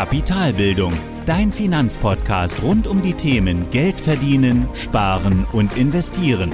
Kapitalbildung, 0.00 0.94
dein 1.26 1.52
Finanzpodcast 1.52 2.62
rund 2.62 2.86
um 2.86 3.02
die 3.02 3.12
Themen 3.12 3.68
Geld 3.70 4.00
verdienen, 4.00 4.66
sparen 4.72 5.46
und 5.52 5.76
investieren. 5.76 6.52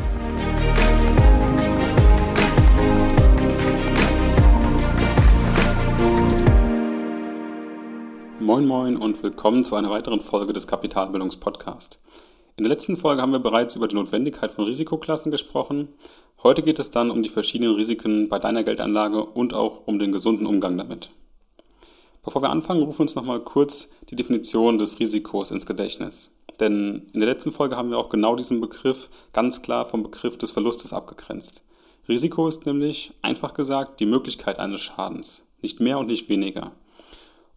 Moin 8.40 8.66
Moin 8.66 8.96
und 8.96 9.22
willkommen 9.22 9.62
zu 9.62 9.76
einer 9.76 9.90
weiteren 9.90 10.22
Folge 10.22 10.52
des 10.52 10.66
Kapitalbildungspodcasts. 10.66 12.02
In 12.56 12.64
der 12.64 12.70
letzten 12.72 12.96
Folge 12.96 13.22
haben 13.22 13.30
wir 13.30 13.38
bereits 13.38 13.76
über 13.76 13.86
die 13.86 13.94
Notwendigkeit 13.94 14.50
von 14.50 14.64
Risikoklassen 14.64 15.30
gesprochen. 15.30 15.90
Heute 16.42 16.62
geht 16.62 16.80
es 16.80 16.90
dann 16.90 17.12
um 17.12 17.22
die 17.22 17.28
verschiedenen 17.28 17.76
Risiken 17.76 18.28
bei 18.28 18.40
deiner 18.40 18.64
Geldanlage 18.64 19.22
und 19.24 19.54
auch 19.54 19.86
um 19.86 20.00
den 20.00 20.10
gesunden 20.10 20.46
Umgang 20.46 20.76
damit. 20.76 21.10
Bevor 22.26 22.42
wir 22.42 22.50
anfangen, 22.50 22.82
rufen 22.82 22.98
wir 22.98 23.02
uns 23.02 23.14
nochmal 23.14 23.38
kurz 23.38 23.94
die 24.10 24.16
Definition 24.16 24.78
des 24.78 24.98
Risikos 24.98 25.52
ins 25.52 25.64
Gedächtnis. 25.64 26.34
Denn 26.58 27.08
in 27.12 27.20
der 27.20 27.28
letzten 27.28 27.52
Folge 27.52 27.76
haben 27.76 27.90
wir 27.90 27.98
auch 27.98 28.08
genau 28.08 28.34
diesen 28.34 28.60
Begriff 28.60 29.08
ganz 29.32 29.62
klar 29.62 29.86
vom 29.86 30.02
Begriff 30.02 30.36
des 30.36 30.50
Verlustes 30.50 30.92
abgegrenzt. 30.92 31.62
Risiko 32.08 32.48
ist 32.48 32.66
nämlich, 32.66 33.12
einfach 33.22 33.54
gesagt, 33.54 34.00
die 34.00 34.06
Möglichkeit 34.06 34.58
eines 34.58 34.80
Schadens. 34.80 35.46
Nicht 35.62 35.78
mehr 35.78 36.00
und 36.00 36.08
nicht 36.08 36.28
weniger. 36.28 36.72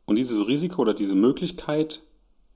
Und 0.05 0.18
dieses 0.18 0.48
Risiko 0.48 0.84
oder 0.84 0.94
diese 0.94 1.16
Möglichkeit 1.16 2.04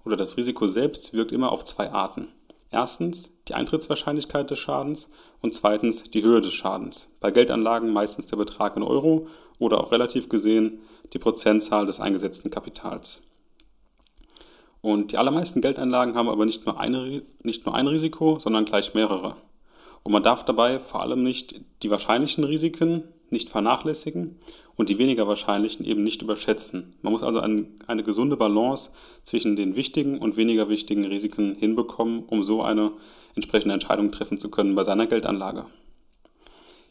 oder 0.06 0.16
das 0.16 0.38
Risiko 0.38 0.68
selbst 0.68 1.16
wirkt 1.16 1.32
immer 1.32 1.52
auf 1.52 1.66
zwei 1.66 1.92
Arten. 1.92 2.28
Erstens 2.70 3.32
die 3.54 3.60
Eintrittswahrscheinlichkeit 3.60 4.50
des 4.50 4.58
Schadens 4.58 5.12
und 5.42 5.54
zweitens 5.54 6.10
die 6.10 6.24
Höhe 6.24 6.42
des 6.42 6.54
Schadens. 6.54 7.10
Bei 7.20 7.30
Geldanlagen 7.30 7.94
meistens 7.94 8.26
der 8.26 8.38
Betrag 8.38 8.76
in 8.76 8.84
Euro 8.84 9.28
oder 9.60 9.80
auch 9.80 9.92
relativ 9.92 10.28
gesehen 10.28 10.80
die 11.14 11.20
Prozentzahl 11.20 11.86
des 11.86 12.00
eingesetzten 12.00 12.50
Kapitals. 12.50 13.22
Und 14.82 15.12
die 15.12 15.18
allermeisten 15.18 15.62
Geldanlagen 15.62 16.16
haben 16.16 16.30
aber 16.30 16.46
nicht 16.46 16.66
nur, 16.66 16.80
eine, 16.80 17.22
nicht 17.44 17.66
nur 17.66 17.76
ein 17.76 17.88
Risiko, 17.88 18.40
sondern 18.40 18.66
gleich 18.66 18.96
mehrere. 18.96 19.36
Und 20.02 20.12
man 20.12 20.24
darf 20.24 20.44
dabei 20.44 20.80
vor 20.80 21.02
allem 21.02 21.22
nicht 21.22 21.62
die 21.84 21.92
wahrscheinlichen 21.92 22.44
Risiken 22.44 23.04
nicht 23.34 23.50
vernachlässigen 23.50 24.38
und 24.76 24.90
die 24.90 24.98
weniger 24.98 25.28
wahrscheinlichen 25.28 25.86
eben 25.86 26.04
nicht 26.04 26.22
überschätzen. 26.22 26.96
Man 27.02 27.12
muss 27.12 27.24
also 27.24 27.40
ein, 27.40 27.68
eine 27.88 28.04
gesunde 28.04 28.38
Balance 28.38 28.92
zwischen 29.24 29.56
den 29.56 29.76
wichtigen 29.76 30.18
und 30.20 30.38
weniger 30.38 30.70
wichtigen 30.70 31.06
Risiken 31.06 31.56
hinbekommen, 31.56 32.24
um 32.24 32.44
so 32.44 32.62
eine 32.62 32.92
entsprechende 33.36 33.74
Entscheidung 33.74 34.12
treffen 34.12 34.38
zu 34.38 34.50
können 34.50 34.76
bei 34.76 34.84
seiner 34.84 35.08
Geldanlage. 35.08 35.66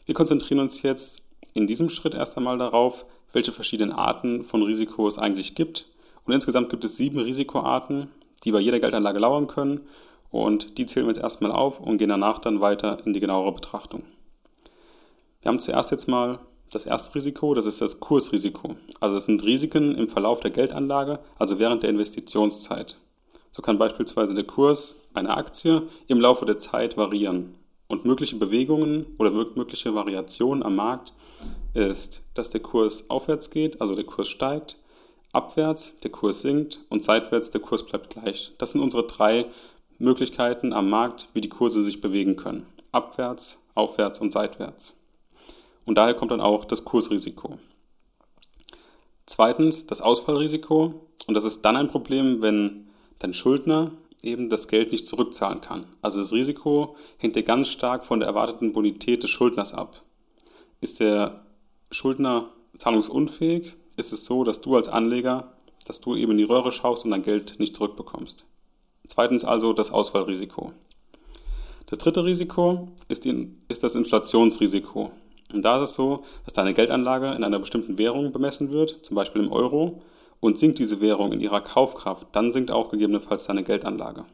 Wir 0.05 0.13
konzentrieren 0.15 0.59
uns 0.59 0.81
jetzt 0.81 1.23
in 1.53 1.67
diesem 1.67 1.89
Schritt 1.89 2.13
erst 2.13 2.37
einmal 2.37 2.57
darauf, 2.57 3.05
welche 3.31 3.51
verschiedenen 3.51 3.91
Arten 3.91 4.43
von 4.43 4.61
Risiko 4.61 5.07
es 5.07 5.17
eigentlich 5.17 5.55
gibt. 5.55 5.87
Und 6.25 6.33
insgesamt 6.33 6.69
gibt 6.69 6.83
es 6.83 6.95
sieben 6.95 7.19
Risikoarten, 7.19 8.09
die 8.43 8.51
bei 8.51 8.59
jeder 8.59 8.79
Geldanlage 8.79 9.19
lauern 9.19 9.47
können. 9.47 9.81
Und 10.29 10.77
die 10.77 10.85
zählen 10.85 11.05
wir 11.05 11.13
jetzt 11.13 11.21
erstmal 11.21 11.51
auf 11.51 11.79
und 11.79 11.97
gehen 11.97 12.09
danach 12.09 12.39
dann 12.39 12.61
weiter 12.61 12.99
in 13.05 13.13
die 13.13 13.19
genauere 13.19 13.53
Betrachtung. 13.53 14.03
Wir 15.43 15.49
haben 15.49 15.59
zuerst 15.59 15.91
jetzt 15.91 16.07
mal 16.07 16.39
das 16.71 16.85
erste 16.85 17.15
Risiko, 17.15 17.53
das 17.53 17.65
ist 17.65 17.81
das 17.81 17.99
Kursrisiko. 17.99 18.77
Also 19.01 19.15
das 19.15 19.25
sind 19.25 19.43
Risiken 19.43 19.93
im 19.93 20.07
Verlauf 20.07 20.39
der 20.39 20.51
Geldanlage, 20.51 21.19
also 21.37 21.59
während 21.59 21.83
der 21.83 21.89
Investitionszeit. 21.89 22.97
So 23.51 23.61
kann 23.61 23.77
beispielsweise 23.77 24.35
der 24.35 24.45
Kurs 24.45 25.01
einer 25.13 25.35
Aktie 25.37 25.83
im 26.07 26.21
Laufe 26.21 26.45
der 26.45 26.57
Zeit 26.59 26.95
variieren. 26.95 27.55
Und 27.87 28.05
mögliche 28.05 28.37
Bewegungen 28.37 29.05
oder 29.19 29.31
mögliche 29.31 29.93
Variationen 29.93 30.63
am 30.63 30.77
Markt 30.77 31.13
ist, 31.73 32.23
dass 32.35 32.49
der 32.49 32.61
Kurs 32.61 33.09
aufwärts 33.09 33.49
geht, 33.49 33.81
also 33.81 33.95
der 33.95 34.05
Kurs 34.05 34.29
steigt, 34.29 34.77
abwärts 35.33 35.99
der 35.99 36.11
Kurs 36.11 36.41
sinkt 36.41 36.79
und 36.87 37.03
seitwärts 37.03 37.51
der 37.51 37.59
Kurs 37.59 37.85
bleibt 37.85 38.11
gleich. 38.11 38.53
Das 38.59 38.71
sind 38.71 38.79
unsere 38.81 39.05
drei 39.05 39.47
Möglichkeiten 39.99 40.71
am 40.71 40.89
Markt, 40.89 41.27
wie 41.33 41.41
die 41.41 41.49
Kurse 41.49 41.83
sich 41.83 41.99
bewegen 41.99 42.37
können. 42.37 42.65
Abwärts, 42.93 43.61
aufwärts 43.75 44.21
und 44.21 44.31
seitwärts. 44.31 44.95
Und 45.85 45.97
daher 45.97 46.13
kommt 46.13 46.31
dann 46.31 46.41
auch 46.41 46.65
das 46.65 46.85
Kursrisiko. 46.85 47.59
Zweitens 49.25 49.87
das 49.87 50.01
Ausfallrisiko. 50.01 51.07
Und 51.27 51.33
das 51.33 51.43
ist 51.43 51.61
dann 51.63 51.75
ein 51.75 51.87
Problem, 51.87 52.41
wenn 52.41 52.87
dein 53.19 53.33
Schuldner 53.33 53.91
eben 54.21 54.49
das 54.49 54.67
Geld 54.67 54.91
nicht 54.91 55.07
zurückzahlen 55.07 55.61
kann. 55.61 55.85
Also 56.01 56.19
das 56.21 56.31
Risiko 56.31 56.95
hängt 57.17 57.35
dir 57.35 57.43
ganz 57.43 57.67
stark 57.67 58.05
von 58.05 58.19
der 58.19 58.29
erwarteten 58.29 58.73
Bonität 58.73 59.23
des 59.23 59.29
Schuldners 59.29 59.73
ab. 59.73 60.01
Ist 60.81 60.99
der 60.99 61.45
Schuldner 61.91 62.49
zahlungsunfähig, 62.77 63.75
ist 63.97 64.13
es 64.13 64.25
so, 64.25 64.43
dass 64.43 64.61
du 64.61 64.75
als 64.75 64.89
Anleger, 64.89 65.53
dass 65.85 65.99
du 65.99 66.15
eben 66.15 66.31
in 66.31 66.37
die 66.37 66.43
Röhre 66.43 66.71
schaust 66.71 67.05
und 67.05 67.11
dein 67.11 67.21
Geld 67.21 67.59
nicht 67.59 67.75
zurückbekommst. 67.75 68.45
Zweitens 69.07 69.43
also 69.43 69.73
das 69.73 69.91
Ausfallrisiko. 69.91 70.71
Das 71.87 71.99
dritte 71.99 72.23
Risiko 72.23 72.89
ist, 73.09 73.25
die, 73.25 73.55
ist 73.67 73.83
das 73.83 73.95
Inflationsrisiko. 73.95 75.11
Und 75.53 75.63
da 75.63 75.77
ist 75.77 75.91
es 75.91 75.95
so, 75.95 76.23
dass 76.45 76.53
deine 76.53 76.73
Geldanlage 76.73 77.31
in 77.33 77.43
einer 77.43 77.59
bestimmten 77.59 77.97
Währung 77.97 78.31
bemessen 78.31 78.73
wird, 78.73 78.99
zum 79.05 79.15
Beispiel 79.15 79.43
im 79.43 79.51
Euro, 79.51 80.01
und 80.39 80.57
sinkt 80.57 80.79
diese 80.79 80.99
Währung 80.99 81.31
in 81.31 81.39
ihrer 81.39 81.61
Kaufkraft, 81.61 82.27
dann 82.33 82.51
sinkt 82.51 82.71
auch 82.71 82.89
gegebenenfalls 82.89 83.45
deine 83.45 83.63
Geldanlage. 83.63 84.25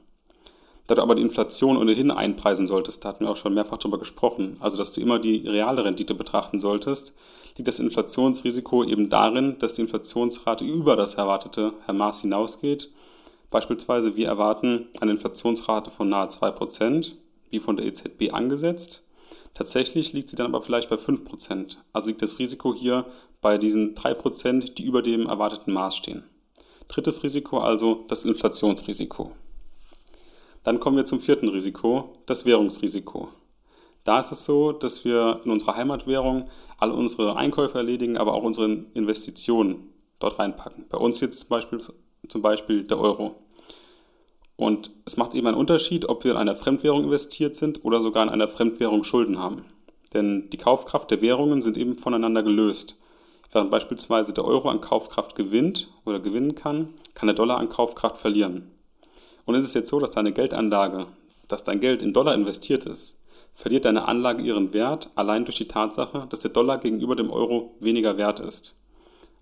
Da 0.87 0.95
du 0.95 1.03
aber 1.03 1.13
die 1.13 1.21
Inflation 1.21 1.77
ohnehin 1.77 2.09
einpreisen 2.09 2.65
solltest, 2.65 3.05
da 3.05 3.09
hatten 3.09 3.23
wir 3.23 3.29
auch 3.29 3.37
schon 3.37 3.53
mehrfach 3.53 3.77
darüber 3.77 3.99
gesprochen, 3.99 4.57
also 4.59 4.75
dass 4.75 4.91
du 4.91 5.01
immer 5.01 5.19
die 5.19 5.47
reale 5.47 5.85
Rendite 5.85 6.15
betrachten 6.15 6.59
solltest, 6.59 7.13
liegt 7.57 7.67
das 7.67 7.77
Inflationsrisiko 7.77 8.83
eben 8.83 9.07
darin, 9.07 9.57
dass 9.59 9.75
die 9.75 9.81
Inflationsrate 9.81 10.65
über 10.65 10.95
das 10.95 11.13
erwartete 11.13 11.73
Maß 11.93 12.21
hinausgeht. 12.21 12.89
Beispielsweise 13.51 14.15
wir 14.15 14.25
erwarten 14.25 14.87
eine 14.99 15.11
Inflationsrate 15.11 15.91
von 15.91 16.09
nahe 16.09 16.27
2%, 16.27 17.13
wie 17.51 17.59
von 17.59 17.77
der 17.77 17.85
EZB 17.85 18.33
angesetzt. 18.33 19.05
Tatsächlich 19.53 20.13
liegt 20.13 20.29
sie 20.29 20.35
dann 20.35 20.47
aber 20.47 20.61
vielleicht 20.61 20.89
bei 20.89 20.95
5%. 20.95 21.77
Also 21.93 22.07
liegt 22.07 22.21
das 22.21 22.39
Risiko 22.39 22.73
hier 22.73 23.05
bei 23.41 23.57
diesen 23.57 23.95
3%, 23.95 24.73
die 24.73 24.83
über 24.83 25.01
dem 25.01 25.27
erwarteten 25.27 25.73
Maß 25.73 25.95
stehen. 25.95 26.23
Drittes 26.87 27.23
Risiko 27.23 27.59
also 27.59 28.05
das 28.07 28.25
Inflationsrisiko. 28.25 29.31
Dann 30.63 30.79
kommen 30.79 30.97
wir 30.97 31.05
zum 31.05 31.19
vierten 31.19 31.49
Risiko, 31.49 32.15
das 32.25 32.45
Währungsrisiko. 32.45 33.29
Da 34.03 34.19
ist 34.19 34.31
es 34.31 34.45
so, 34.45 34.71
dass 34.71 35.05
wir 35.05 35.41
in 35.43 35.51
unserer 35.51 35.75
Heimatwährung 35.75 36.45
alle 36.77 36.93
unsere 36.93 37.35
Einkäufe 37.35 37.77
erledigen, 37.77 38.17
aber 38.17 38.33
auch 38.33 38.43
unsere 38.43 38.85
Investitionen 38.93 39.89
dort 40.19 40.39
reinpacken. 40.39 40.85
Bei 40.89 40.97
uns 40.97 41.19
jetzt 41.19 41.39
zum 41.39 41.49
Beispiel, 41.49 41.79
zum 42.27 42.41
Beispiel 42.41 42.83
der 42.83 42.99
Euro. 42.99 43.35
Und 44.59 44.91
es 45.05 45.15
macht 45.15 45.35
eben 45.35 45.47
einen 45.47 45.55
Unterschied, 45.55 46.09
ob 46.09 46.25
wir 46.25 46.31
in 46.31 46.37
einer 46.37 46.53
Fremdwährung 46.53 47.05
investiert 47.05 47.55
sind 47.55 47.85
oder 47.85 48.01
sogar 48.01 48.23
in 48.23 48.29
einer 48.29 48.49
Fremdwährung 48.49 49.05
Schulden 49.05 49.39
haben. 49.39 49.63
Denn 50.13 50.49
die 50.49 50.57
Kaufkraft 50.57 51.09
der 51.11 51.21
Währungen 51.21 51.61
sind 51.61 51.77
eben 51.77 51.97
voneinander 51.97 52.43
gelöst. 52.43 52.97
Während 53.53 53.71
beispielsweise 53.71 54.33
der 54.33 54.43
Euro 54.43 54.67
an 54.67 54.81
Kaufkraft 54.81 55.35
gewinnt 55.35 55.89
oder 56.03 56.19
gewinnen 56.19 56.55
kann, 56.55 56.89
kann 57.13 57.27
der 57.27 57.35
Dollar 57.35 57.57
an 57.57 57.69
Kaufkraft 57.69 58.17
verlieren. 58.17 58.69
Und 59.45 59.55
es 59.55 59.63
ist 59.63 59.75
jetzt 59.75 59.87
so, 59.87 60.01
dass 60.01 60.11
deine 60.11 60.33
Geldanlage, 60.33 61.07
dass 61.47 61.63
dein 61.63 61.79
Geld 61.79 62.01
in 62.01 62.11
Dollar 62.11 62.35
investiert 62.35 62.85
ist, 62.85 63.17
verliert 63.53 63.85
deine 63.85 64.09
Anlage 64.09 64.43
ihren 64.43 64.73
Wert 64.73 65.09
allein 65.15 65.45
durch 65.45 65.55
die 65.55 65.69
Tatsache, 65.69 66.27
dass 66.27 66.41
der 66.41 66.51
Dollar 66.51 66.79
gegenüber 66.79 67.15
dem 67.15 67.31
Euro 67.31 67.75
weniger 67.79 68.17
wert 68.17 68.41
ist. 68.41 68.75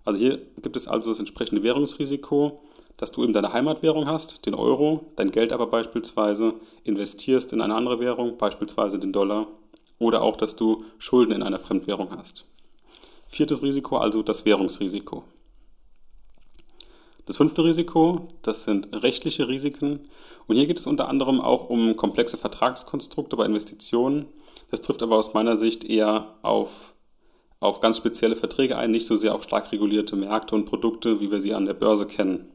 Also 0.04 0.20
hier 0.20 0.38
gibt 0.62 0.76
es 0.76 0.86
also 0.86 1.10
das 1.10 1.18
entsprechende 1.18 1.64
Währungsrisiko, 1.64 2.60
dass 2.98 3.12
du 3.12 3.22
eben 3.22 3.32
deine 3.32 3.52
Heimatwährung 3.52 4.06
hast, 4.06 4.44
den 4.44 4.54
Euro, 4.54 5.06
dein 5.16 5.30
Geld 5.30 5.52
aber 5.52 5.68
beispielsweise 5.68 6.54
investierst 6.84 7.52
in 7.52 7.62
eine 7.62 7.74
andere 7.74 8.00
Währung, 8.00 8.36
beispielsweise 8.36 8.98
den 8.98 9.12
Dollar, 9.12 9.46
oder 9.98 10.22
auch, 10.22 10.36
dass 10.36 10.56
du 10.56 10.84
Schulden 10.98 11.32
in 11.32 11.42
einer 11.42 11.58
Fremdwährung 11.58 12.10
hast. 12.10 12.44
Viertes 13.28 13.62
Risiko, 13.62 13.96
also 13.96 14.22
das 14.22 14.44
Währungsrisiko. 14.44 15.24
Das 17.26 17.36
fünfte 17.36 17.62
Risiko, 17.62 18.28
das 18.42 18.64
sind 18.64 18.88
rechtliche 18.92 19.48
Risiken. 19.48 20.08
Und 20.46 20.56
hier 20.56 20.66
geht 20.66 20.78
es 20.78 20.86
unter 20.86 21.08
anderem 21.08 21.40
auch 21.40 21.68
um 21.68 21.96
komplexe 21.96 22.38
Vertragskonstrukte 22.38 23.36
bei 23.36 23.44
Investitionen. 23.44 24.26
Das 24.70 24.80
trifft 24.80 25.02
aber 25.02 25.16
aus 25.16 25.34
meiner 25.34 25.56
Sicht 25.56 25.84
eher 25.84 26.34
auf, 26.42 26.94
auf 27.60 27.80
ganz 27.80 27.98
spezielle 27.98 28.34
Verträge 28.34 28.76
ein, 28.76 28.90
nicht 28.90 29.06
so 29.06 29.14
sehr 29.14 29.34
auf 29.34 29.44
stark 29.44 29.70
regulierte 29.70 30.16
Märkte 30.16 30.54
und 30.54 30.64
Produkte, 30.64 31.20
wie 31.20 31.30
wir 31.30 31.40
sie 31.40 31.54
an 31.54 31.66
der 31.66 31.74
Börse 31.74 32.06
kennen. 32.06 32.48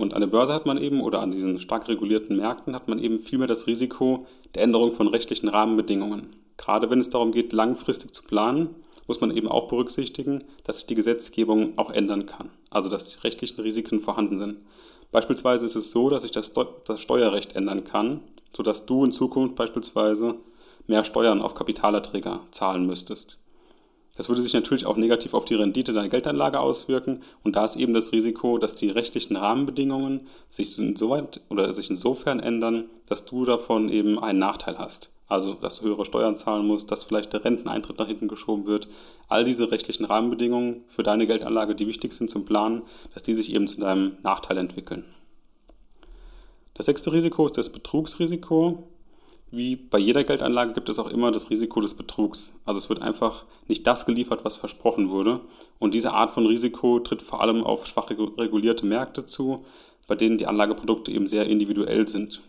Und 0.00 0.14
an 0.14 0.20
der 0.20 0.28
Börse 0.28 0.54
hat 0.54 0.64
man 0.64 0.78
eben 0.78 1.00
oder 1.00 1.20
an 1.20 1.32
diesen 1.32 1.58
stark 1.58 1.88
regulierten 1.88 2.36
Märkten 2.36 2.76
hat 2.76 2.86
man 2.86 3.00
eben 3.00 3.18
vielmehr 3.18 3.48
das 3.48 3.66
Risiko 3.66 4.26
der 4.54 4.62
Änderung 4.62 4.92
von 4.92 5.08
rechtlichen 5.08 5.48
Rahmenbedingungen. 5.48 6.36
Gerade 6.56 6.88
wenn 6.88 7.00
es 7.00 7.10
darum 7.10 7.32
geht, 7.32 7.52
langfristig 7.52 8.14
zu 8.14 8.22
planen, 8.22 8.76
muss 9.08 9.20
man 9.20 9.36
eben 9.36 9.48
auch 9.48 9.66
berücksichtigen, 9.66 10.44
dass 10.62 10.76
sich 10.76 10.86
die 10.86 10.94
Gesetzgebung 10.94 11.72
auch 11.76 11.90
ändern 11.90 12.26
kann. 12.26 12.50
Also 12.70 12.88
dass 12.88 13.08
die 13.08 13.20
rechtlichen 13.26 13.60
Risiken 13.60 13.98
vorhanden 13.98 14.38
sind. 14.38 14.58
Beispielsweise 15.10 15.66
ist 15.66 15.74
es 15.74 15.90
so, 15.90 16.10
dass 16.10 16.22
sich 16.22 16.30
das, 16.30 16.52
Steuerrecht 16.94 17.56
ändern 17.56 17.82
kann, 17.82 18.20
sodass 18.56 18.86
du 18.86 19.04
in 19.04 19.10
Zukunft 19.10 19.56
beispielsweise 19.56 20.36
mehr 20.86 21.02
Steuern 21.02 21.42
auf 21.42 21.56
Kapitalerträger 21.56 22.42
zahlen 22.52 22.86
müsstest. 22.86 23.40
Das 24.18 24.28
würde 24.28 24.42
sich 24.42 24.52
natürlich 24.52 24.84
auch 24.84 24.96
negativ 24.96 25.32
auf 25.32 25.44
die 25.44 25.54
Rendite 25.54 25.92
deiner 25.92 26.08
Geldanlage 26.08 26.58
auswirken 26.58 27.22
und 27.44 27.54
da 27.54 27.64
ist 27.64 27.76
eben 27.76 27.94
das 27.94 28.10
Risiko, 28.10 28.58
dass 28.58 28.74
die 28.74 28.90
rechtlichen 28.90 29.36
Rahmenbedingungen 29.36 30.26
sich 30.48 30.76
insoweit 30.76 31.40
oder 31.48 31.72
sich 31.72 31.88
insofern 31.88 32.40
ändern, 32.40 32.86
dass 33.06 33.26
du 33.26 33.44
davon 33.44 33.88
eben 33.88 34.18
einen 34.18 34.40
Nachteil 34.40 34.76
hast. 34.76 35.12
Also, 35.28 35.54
dass 35.54 35.78
du 35.78 35.86
höhere 35.86 36.04
Steuern 36.04 36.36
zahlen 36.36 36.66
musst, 36.66 36.90
dass 36.90 37.04
vielleicht 37.04 37.32
der 37.32 37.44
Renteneintritt 37.44 38.00
nach 38.00 38.08
hinten 38.08 38.26
geschoben 38.26 38.66
wird. 38.66 38.88
All 39.28 39.44
diese 39.44 39.70
rechtlichen 39.70 40.04
Rahmenbedingungen 40.04 40.82
für 40.88 41.04
deine 41.04 41.28
Geldanlage, 41.28 41.76
die 41.76 41.86
wichtig 41.86 42.12
sind 42.12 42.28
zum 42.28 42.44
Planen, 42.44 42.82
dass 43.14 43.22
die 43.22 43.34
sich 43.34 43.54
eben 43.54 43.68
zu 43.68 43.78
deinem 43.78 44.16
Nachteil 44.24 44.58
entwickeln. 44.58 45.04
Das 46.74 46.86
sechste 46.86 47.12
Risiko 47.12 47.46
ist 47.46 47.56
das 47.56 47.70
Betrugsrisiko. 47.70 48.82
Wie 49.50 49.76
bei 49.76 49.98
jeder 49.98 50.24
Geldanlage 50.24 50.74
gibt 50.74 50.88
es 50.90 50.98
auch 50.98 51.08
immer 51.08 51.32
das 51.32 51.48
Risiko 51.48 51.80
des 51.80 51.94
Betrugs. 51.94 52.54
Also 52.66 52.78
es 52.78 52.88
wird 52.90 53.00
einfach 53.00 53.44
nicht 53.66 53.86
das 53.86 54.04
geliefert, 54.04 54.44
was 54.44 54.56
versprochen 54.56 55.08
wurde. 55.08 55.40
Und 55.78 55.94
diese 55.94 56.12
Art 56.12 56.30
von 56.30 56.46
Risiko 56.46 57.00
tritt 57.00 57.22
vor 57.22 57.40
allem 57.40 57.64
auf 57.64 57.86
schwach 57.86 58.10
regulierte 58.10 58.84
Märkte 58.84 59.24
zu, 59.24 59.64
bei 60.06 60.14
denen 60.14 60.36
die 60.36 60.46
Anlageprodukte 60.46 61.12
eben 61.12 61.26
sehr 61.26 61.46
individuell 61.46 62.06
sind. 62.08 62.42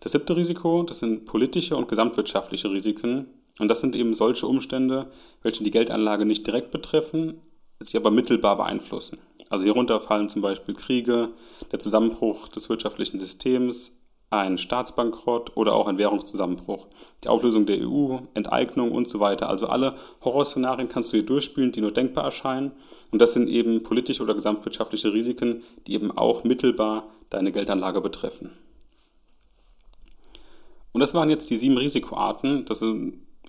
Das 0.00 0.12
siebte 0.12 0.36
Risiko, 0.36 0.82
das 0.82 0.98
sind 0.98 1.24
politische 1.24 1.76
und 1.76 1.88
gesamtwirtschaftliche 1.88 2.70
Risiken. 2.70 3.26
Und 3.58 3.68
das 3.68 3.80
sind 3.80 3.96
eben 3.96 4.12
solche 4.12 4.46
Umstände, 4.46 5.10
welche 5.42 5.64
die 5.64 5.70
Geldanlage 5.70 6.26
nicht 6.26 6.46
direkt 6.46 6.72
betreffen, 6.72 7.40
sie 7.80 7.96
aber 7.96 8.10
mittelbar 8.10 8.56
beeinflussen. 8.56 9.18
Also 9.48 9.64
hierunter 9.64 10.00
fallen 10.00 10.28
zum 10.28 10.42
Beispiel 10.42 10.74
Kriege, 10.74 11.30
der 11.70 11.78
Zusammenbruch 11.78 12.48
des 12.48 12.68
wirtschaftlichen 12.68 13.18
Systems, 13.18 14.03
ein 14.40 14.58
Staatsbankrott 14.58 15.56
oder 15.56 15.74
auch 15.74 15.86
ein 15.86 15.98
Währungszusammenbruch, 15.98 16.86
die 17.22 17.28
Auflösung 17.28 17.66
der 17.66 17.78
EU, 17.86 18.18
Enteignung 18.34 18.92
und 18.92 19.08
so 19.08 19.20
weiter. 19.20 19.48
Also 19.48 19.66
alle 19.66 19.94
Horrorszenarien 20.24 20.88
kannst 20.88 21.12
du 21.12 21.16
hier 21.16 21.26
durchspielen, 21.26 21.72
die 21.72 21.80
nur 21.80 21.92
denkbar 21.92 22.24
erscheinen. 22.24 22.72
Und 23.10 23.20
das 23.20 23.34
sind 23.34 23.48
eben 23.48 23.82
politische 23.82 24.22
oder 24.22 24.34
gesamtwirtschaftliche 24.34 25.12
Risiken, 25.12 25.62
die 25.86 25.94
eben 25.94 26.10
auch 26.10 26.44
mittelbar 26.44 27.04
deine 27.30 27.52
Geldanlage 27.52 28.00
betreffen. 28.00 28.50
Und 30.92 31.00
das 31.00 31.14
waren 31.14 31.30
jetzt 31.30 31.50
die 31.50 31.56
sieben 31.56 31.76
Risikoarten. 31.76 32.64
Das 32.64 32.84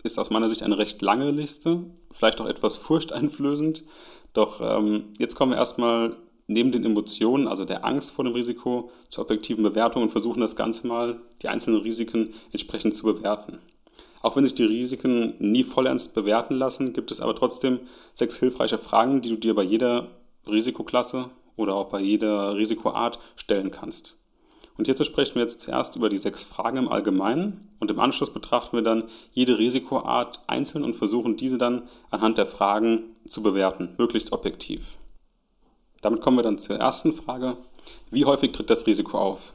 ist 0.04 0.20
aus 0.20 0.30
meiner 0.30 0.50
Sicht 0.50 0.64
eine 0.64 0.78
recht 0.78 1.02
lange 1.02 1.32
Liste, 1.32 1.84
vielleicht 2.12 2.42
auch 2.42 2.48
etwas 2.48 2.78
furchteinflößend. 2.78 3.86
Doch 4.34 4.60
ähm, 4.62 5.06
jetzt 5.20 5.36
kommen 5.36 5.52
wir 5.52 5.58
erstmal 5.58 6.16
neben 6.48 6.72
den 6.72 6.86
Emotionen, 6.86 7.48
also 7.48 7.66
der 7.66 7.86
Angst 7.86 8.12
vor 8.12 8.26
dem 8.26 8.34
Risiko, 8.34 8.92
zur 9.10 9.24
objektiven 9.24 9.64
Bewertung 9.64 10.04
und 10.04 10.12
versuchen 10.12 10.42
das 10.42 10.56
Ganze 10.56 10.88
mal, 10.88 11.20
die 11.42 11.48
einzelnen 11.48 11.82
Risiken 11.82 12.34
entsprechend 12.52 12.96
zu 12.96 13.04
bewerten. 13.04 13.60
Auch 14.22 14.36
wenn 14.36 14.44
sich 14.44 14.56
die 14.56 14.66
Risiken 14.66 15.36
nie 15.40 15.64
vollends 15.64 16.08
bewerten 16.08 16.56
lassen, 16.56 16.94
gibt 16.94 17.12
es 17.12 17.22
aber 17.22 17.36
trotzdem 17.36 17.80
sechs 18.14 18.40
hilfreiche 18.40 18.78
Fragen, 18.78 19.22
die 19.22 19.30
du 19.30 19.36
dir 19.36 19.54
bei 19.54 19.64
jeder 19.64 20.08
Risikoklasse 20.48 21.30
oder 21.56 21.76
auch 21.76 21.90
bei 21.90 22.00
jeder 22.00 22.56
Risikoart 22.56 23.20
stellen 23.36 23.72
kannst. 23.72 24.18
Und 24.78 24.86
hierzu 24.86 25.04
sprechen 25.04 25.36
wir 25.36 25.44
jetzt 25.44 25.62
zuerst 25.62 25.96
über 25.96 26.10
die 26.10 26.18
sechs 26.18 26.44
Fragen 26.44 26.78
im 26.78 26.90
Allgemeinen 26.90 27.70
und 27.80 27.92
im 27.92 28.00
Anschluss 28.00 28.34
betrachten 28.34 28.76
wir 28.76 28.84
dann 28.84 29.06
jede 29.32 29.58
Risikoart 29.58 30.42
einzeln 30.48 30.84
und 30.84 30.96
versuchen 30.96 31.38
diese 31.38 31.58
dann 31.58 31.84
anhand 32.10 32.38
der 32.38 32.46
Fragen 32.46 33.16
zu 33.28 33.42
bewerten, 33.42 33.90
möglichst 33.98 34.34
objektiv. 34.34 34.98
Damit 36.06 36.22
kommen 36.22 36.38
wir 36.38 36.44
dann 36.44 36.60
zur 36.60 36.76
ersten 36.76 37.14
Frage. 37.14 37.58
Wie 38.12 38.26
häufig 38.26 38.52
tritt 38.52 38.70
das 38.70 38.86
Risiko 38.86 39.18
auf? 39.18 39.54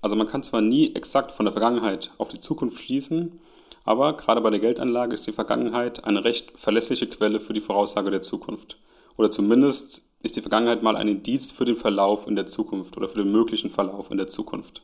Also 0.00 0.14
man 0.14 0.28
kann 0.28 0.44
zwar 0.44 0.60
nie 0.60 0.94
exakt 0.94 1.32
von 1.32 1.44
der 1.44 1.52
Vergangenheit 1.52 2.12
auf 2.18 2.28
die 2.28 2.38
Zukunft 2.38 2.80
schließen, 2.80 3.40
aber 3.84 4.16
gerade 4.16 4.40
bei 4.40 4.50
der 4.50 4.60
Geldanlage 4.60 5.14
ist 5.14 5.26
die 5.26 5.32
Vergangenheit 5.32 6.04
eine 6.04 6.22
recht 6.22 6.56
verlässliche 6.56 7.08
Quelle 7.08 7.40
für 7.40 7.52
die 7.52 7.60
Voraussage 7.60 8.12
der 8.12 8.22
Zukunft. 8.22 8.78
Oder 9.16 9.32
zumindest 9.32 10.08
ist 10.22 10.36
die 10.36 10.40
Vergangenheit 10.40 10.84
mal 10.84 10.94
ein 10.94 11.08
Indiz 11.08 11.50
für 11.50 11.64
den 11.64 11.74
Verlauf 11.74 12.28
in 12.28 12.36
der 12.36 12.46
Zukunft 12.46 12.96
oder 12.96 13.08
für 13.08 13.18
den 13.18 13.32
möglichen 13.32 13.68
Verlauf 13.68 14.12
in 14.12 14.18
der 14.18 14.28
Zukunft. 14.28 14.82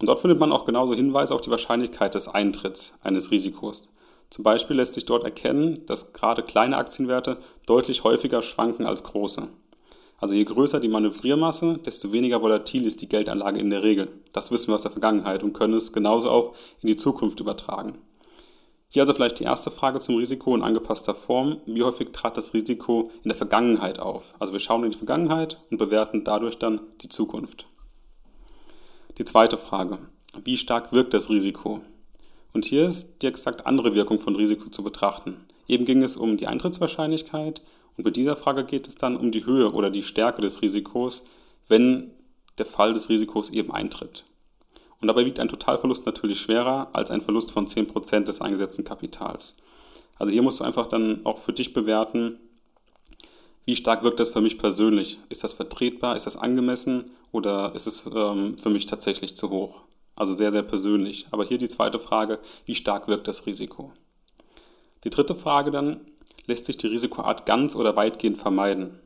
Und 0.00 0.08
dort 0.08 0.18
findet 0.18 0.40
man 0.40 0.50
auch 0.50 0.64
genauso 0.64 0.94
Hinweise 0.94 1.32
auf 1.32 1.42
die 1.42 1.50
Wahrscheinlichkeit 1.50 2.16
des 2.16 2.26
Eintritts 2.26 2.98
eines 3.04 3.30
Risikos. 3.30 3.88
Zum 4.30 4.42
Beispiel 4.42 4.74
lässt 4.74 4.94
sich 4.94 5.04
dort 5.04 5.22
erkennen, 5.22 5.86
dass 5.86 6.12
gerade 6.12 6.42
kleine 6.42 6.76
Aktienwerte 6.76 7.38
deutlich 7.66 8.02
häufiger 8.02 8.42
schwanken 8.42 8.84
als 8.84 9.04
große. 9.04 9.46
Also 10.24 10.36
je 10.36 10.44
größer 10.44 10.80
die 10.80 10.88
Manövriermasse, 10.88 11.80
desto 11.84 12.14
weniger 12.14 12.40
volatil 12.40 12.86
ist 12.86 13.02
die 13.02 13.10
Geldanlage 13.10 13.60
in 13.60 13.68
der 13.68 13.82
Regel. 13.82 14.08
Das 14.32 14.50
wissen 14.50 14.68
wir 14.68 14.76
aus 14.76 14.80
der 14.80 14.90
Vergangenheit 14.90 15.42
und 15.42 15.52
können 15.52 15.74
es 15.74 15.92
genauso 15.92 16.30
auch 16.30 16.54
in 16.80 16.86
die 16.86 16.96
Zukunft 16.96 17.40
übertragen. 17.40 17.98
Hier 18.88 19.02
also 19.02 19.12
vielleicht 19.12 19.38
die 19.40 19.44
erste 19.44 19.70
Frage 19.70 19.98
zum 19.98 20.16
Risiko 20.16 20.54
in 20.54 20.62
angepasster 20.62 21.14
Form. 21.14 21.60
Wie 21.66 21.82
häufig 21.82 22.12
trat 22.12 22.38
das 22.38 22.54
Risiko 22.54 23.10
in 23.22 23.28
der 23.28 23.36
Vergangenheit 23.36 23.98
auf? 23.98 24.32
Also 24.38 24.54
wir 24.54 24.60
schauen 24.60 24.84
in 24.84 24.92
die 24.92 24.96
Vergangenheit 24.96 25.60
und 25.70 25.76
bewerten 25.76 26.24
dadurch 26.24 26.56
dann 26.56 26.80
die 27.02 27.10
Zukunft. 27.10 27.66
Die 29.18 29.26
zweite 29.26 29.58
Frage. 29.58 29.98
Wie 30.42 30.56
stark 30.56 30.94
wirkt 30.94 31.12
das 31.12 31.28
Risiko? 31.28 31.82
Und 32.54 32.64
hier 32.64 32.86
ist 32.86 33.20
die 33.20 33.26
exakt 33.26 33.66
andere 33.66 33.94
Wirkung 33.94 34.20
von 34.20 34.36
Risiko 34.36 34.70
zu 34.70 34.82
betrachten. 34.82 35.44
Eben 35.68 35.84
ging 35.84 36.02
es 36.02 36.16
um 36.16 36.38
die 36.38 36.46
Eintrittswahrscheinlichkeit 36.46 37.60
und 37.96 38.04
bei 38.04 38.10
dieser 38.10 38.36
Frage 38.36 38.64
geht 38.64 38.88
es 38.88 38.96
dann 38.96 39.16
um 39.16 39.30
die 39.30 39.46
Höhe 39.46 39.72
oder 39.72 39.90
die 39.90 40.02
Stärke 40.02 40.42
des 40.42 40.62
Risikos, 40.62 41.24
wenn 41.68 42.10
der 42.58 42.66
Fall 42.66 42.92
des 42.92 43.08
Risikos 43.08 43.50
eben 43.50 43.72
eintritt. 43.72 44.24
Und 45.00 45.08
dabei 45.08 45.26
wiegt 45.26 45.38
ein 45.38 45.48
Totalverlust 45.48 46.06
natürlich 46.06 46.40
schwerer 46.40 46.88
als 46.92 47.10
ein 47.10 47.20
Verlust 47.20 47.50
von 47.50 47.66
10% 47.66 48.20
des 48.24 48.40
eingesetzten 48.40 48.84
Kapitals. 48.84 49.56
Also 50.18 50.32
hier 50.32 50.42
musst 50.42 50.60
du 50.60 50.64
einfach 50.64 50.86
dann 50.86 51.24
auch 51.24 51.38
für 51.38 51.52
dich 51.52 51.72
bewerten, 51.72 52.38
wie 53.66 53.76
stark 53.76 54.04
wirkt 54.04 54.20
das 54.20 54.28
für 54.28 54.42
mich 54.42 54.58
persönlich? 54.58 55.18
Ist 55.30 55.42
das 55.42 55.54
vertretbar? 55.54 56.16
Ist 56.16 56.26
das 56.26 56.36
angemessen? 56.36 57.10
Oder 57.32 57.74
ist 57.74 57.86
es 57.86 58.04
ähm, 58.14 58.58
für 58.58 58.68
mich 58.68 58.84
tatsächlich 58.84 59.36
zu 59.36 59.48
hoch? 59.48 59.80
Also 60.16 60.34
sehr, 60.34 60.52
sehr 60.52 60.62
persönlich. 60.62 61.26
Aber 61.30 61.44
hier 61.44 61.56
die 61.56 61.68
zweite 61.68 61.98
Frage, 61.98 62.40
wie 62.66 62.74
stark 62.74 63.08
wirkt 63.08 63.26
das 63.26 63.46
Risiko? 63.46 63.92
Die 65.04 65.10
dritte 65.10 65.34
Frage 65.34 65.70
dann, 65.70 66.00
lässt 66.46 66.66
sich 66.66 66.76
die 66.76 66.86
Risikoart 66.86 67.46
ganz 67.46 67.76
oder 67.76 67.96
weitgehend 67.96 68.38
vermeiden. 68.38 69.00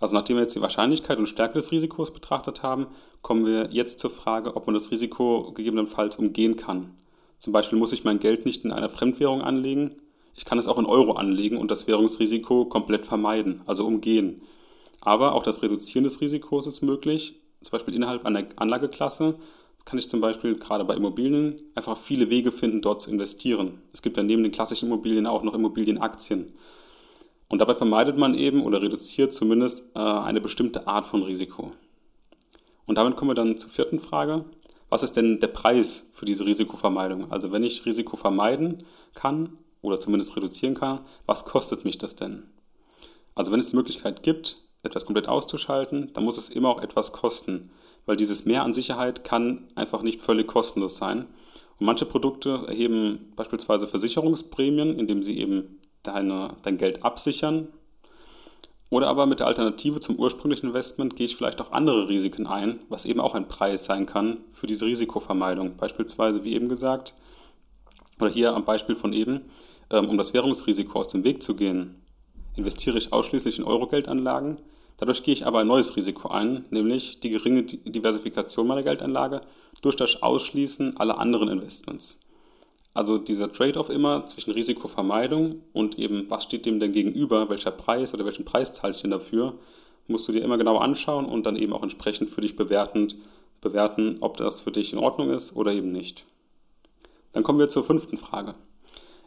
Also 0.00 0.14
nachdem 0.14 0.36
wir 0.36 0.42
jetzt 0.42 0.56
die 0.56 0.60
Wahrscheinlichkeit 0.60 1.18
und 1.18 1.26
Stärke 1.26 1.54
des 1.54 1.70
Risikos 1.70 2.12
betrachtet 2.12 2.62
haben, 2.62 2.88
kommen 3.20 3.46
wir 3.46 3.68
jetzt 3.70 4.00
zur 4.00 4.10
Frage, 4.10 4.56
ob 4.56 4.66
man 4.66 4.74
das 4.74 4.90
Risiko 4.90 5.52
gegebenenfalls 5.52 6.16
umgehen 6.16 6.56
kann. 6.56 6.94
Zum 7.38 7.52
Beispiel 7.52 7.78
muss 7.78 7.92
ich 7.92 8.04
mein 8.04 8.18
Geld 8.18 8.44
nicht 8.44 8.64
in 8.64 8.72
einer 8.72 8.88
Fremdwährung 8.88 9.42
anlegen, 9.42 9.96
ich 10.34 10.44
kann 10.44 10.58
es 10.58 10.66
auch 10.66 10.78
in 10.78 10.86
Euro 10.86 11.12
anlegen 11.12 11.58
und 11.58 11.70
das 11.70 11.86
Währungsrisiko 11.86 12.64
komplett 12.64 13.06
vermeiden, 13.06 13.60
also 13.66 13.86
umgehen. 13.86 14.42
Aber 15.00 15.34
auch 15.34 15.42
das 15.42 15.62
Reduzieren 15.62 16.04
des 16.04 16.20
Risikos 16.20 16.66
ist 16.66 16.80
möglich, 16.82 17.34
zum 17.60 17.72
Beispiel 17.72 17.94
innerhalb 17.94 18.24
einer 18.24 18.44
Anlageklasse 18.56 19.36
kann 19.84 19.98
ich 19.98 20.08
zum 20.08 20.20
Beispiel 20.20 20.56
gerade 20.56 20.84
bei 20.84 20.94
Immobilien 20.94 21.60
einfach 21.74 21.96
viele 21.96 22.30
Wege 22.30 22.52
finden, 22.52 22.82
dort 22.82 23.02
zu 23.02 23.10
investieren. 23.10 23.82
Es 23.92 24.02
gibt 24.02 24.16
ja 24.16 24.22
neben 24.22 24.42
den 24.42 24.52
klassischen 24.52 24.86
Immobilien 24.86 25.26
auch 25.26 25.42
noch 25.42 25.54
Immobilienaktien. 25.54 26.52
Und 27.48 27.58
dabei 27.60 27.74
vermeidet 27.74 28.16
man 28.16 28.34
eben 28.34 28.62
oder 28.62 28.80
reduziert 28.80 29.32
zumindest 29.34 29.94
äh, 29.94 29.98
eine 29.98 30.40
bestimmte 30.40 30.86
Art 30.86 31.04
von 31.04 31.22
Risiko. 31.22 31.72
Und 32.86 32.96
damit 32.96 33.16
kommen 33.16 33.30
wir 33.30 33.34
dann 33.34 33.58
zur 33.58 33.70
vierten 33.70 33.98
Frage. 33.98 34.44
Was 34.88 35.02
ist 35.02 35.16
denn 35.16 35.40
der 35.40 35.48
Preis 35.48 36.10
für 36.12 36.24
diese 36.24 36.46
Risikovermeidung? 36.46 37.30
Also 37.30 37.52
wenn 37.52 37.62
ich 37.62 37.86
Risiko 37.86 38.16
vermeiden 38.16 38.84
kann 39.14 39.58
oder 39.80 40.00
zumindest 40.00 40.36
reduzieren 40.36 40.74
kann, 40.74 41.00
was 41.26 41.44
kostet 41.44 41.84
mich 41.84 41.98
das 41.98 42.16
denn? 42.16 42.44
Also 43.34 43.52
wenn 43.52 43.60
es 43.60 43.70
die 43.70 43.76
Möglichkeit 43.76 44.22
gibt, 44.22 44.58
etwas 44.82 45.06
komplett 45.06 45.28
auszuschalten, 45.28 46.10
dann 46.12 46.24
muss 46.24 46.38
es 46.38 46.48
immer 46.48 46.68
auch 46.68 46.82
etwas 46.82 47.12
kosten 47.12 47.70
weil 48.06 48.16
dieses 48.16 48.44
Mehr 48.44 48.62
an 48.62 48.72
Sicherheit 48.72 49.24
kann 49.24 49.68
einfach 49.74 50.02
nicht 50.02 50.20
völlig 50.20 50.46
kostenlos 50.46 50.96
sein. 50.96 51.26
Und 51.78 51.86
manche 51.86 52.06
Produkte 52.06 52.64
erheben 52.66 53.32
beispielsweise 53.36 53.86
Versicherungsprämien, 53.86 54.98
indem 54.98 55.22
sie 55.22 55.38
eben 55.38 55.80
deine, 56.02 56.56
dein 56.62 56.78
Geld 56.78 57.04
absichern. 57.04 57.68
Oder 58.90 59.08
aber 59.08 59.24
mit 59.26 59.40
der 59.40 59.46
Alternative 59.46 60.00
zum 60.00 60.16
ursprünglichen 60.16 60.66
Investment 60.66 61.16
gehe 61.16 61.24
ich 61.24 61.36
vielleicht 61.36 61.60
auch 61.60 61.72
andere 61.72 62.08
Risiken 62.08 62.46
ein, 62.46 62.80
was 62.88 63.06
eben 63.06 63.20
auch 63.20 63.34
ein 63.34 63.48
Preis 63.48 63.86
sein 63.86 64.04
kann 64.04 64.38
für 64.52 64.66
diese 64.66 64.84
Risikovermeidung. 64.84 65.76
Beispielsweise, 65.76 66.44
wie 66.44 66.54
eben 66.54 66.68
gesagt, 66.68 67.14
oder 68.20 68.30
hier 68.30 68.54
am 68.54 68.64
Beispiel 68.64 68.94
von 68.94 69.12
eben, 69.12 69.40
ähm, 69.90 70.08
um 70.08 70.18
das 70.18 70.34
Währungsrisiko 70.34 71.00
aus 71.00 71.08
dem 71.08 71.24
Weg 71.24 71.42
zu 71.42 71.56
gehen, 71.56 72.02
investiere 72.54 72.98
ich 72.98 73.12
ausschließlich 73.12 73.58
in 73.58 73.64
Euro-Geldanlagen, 73.64 74.58
Dadurch 75.02 75.24
gehe 75.24 75.34
ich 75.34 75.44
aber 75.44 75.58
ein 75.58 75.66
neues 75.66 75.96
Risiko 75.96 76.28
ein, 76.28 76.64
nämlich 76.70 77.18
die 77.18 77.30
geringe 77.30 77.64
Diversifikation 77.64 78.68
meiner 78.68 78.84
Geldanlage 78.84 79.40
durch 79.80 79.96
das 79.96 80.22
Ausschließen 80.22 80.96
aller 80.96 81.18
anderen 81.18 81.48
Investments. 81.48 82.20
Also 82.94 83.18
dieser 83.18 83.50
Trade-off 83.50 83.90
immer 83.90 84.26
zwischen 84.26 84.52
Risikovermeidung 84.52 85.64
und 85.72 85.98
eben, 85.98 86.30
was 86.30 86.44
steht 86.44 86.66
dem 86.66 86.78
denn 86.78 86.92
gegenüber, 86.92 87.50
welcher 87.50 87.72
Preis 87.72 88.14
oder 88.14 88.24
welchen 88.24 88.44
Preis 88.44 88.72
zahle 88.74 88.94
ich 88.94 89.02
denn 89.02 89.10
dafür, 89.10 89.58
musst 90.06 90.28
du 90.28 90.32
dir 90.32 90.44
immer 90.44 90.56
genau 90.56 90.76
anschauen 90.76 91.24
und 91.24 91.46
dann 91.46 91.56
eben 91.56 91.72
auch 91.72 91.82
entsprechend 91.82 92.30
für 92.30 92.40
dich 92.40 92.54
bewertend 92.54 93.16
bewerten, 93.60 94.18
ob 94.20 94.36
das 94.36 94.60
für 94.60 94.70
dich 94.70 94.92
in 94.92 95.00
Ordnung 95.00 95.30
ist 95.30 95.56
oder 95.56 95.72
eben 95.72 95.90
nicht. 95.90 96.26
Dann 97.32 97.42
kommen 97.42 97.58
wir 97.58 97.68
zur 97.68 97.82
fünften 97.82 98.18
Frage. 98.18 98.54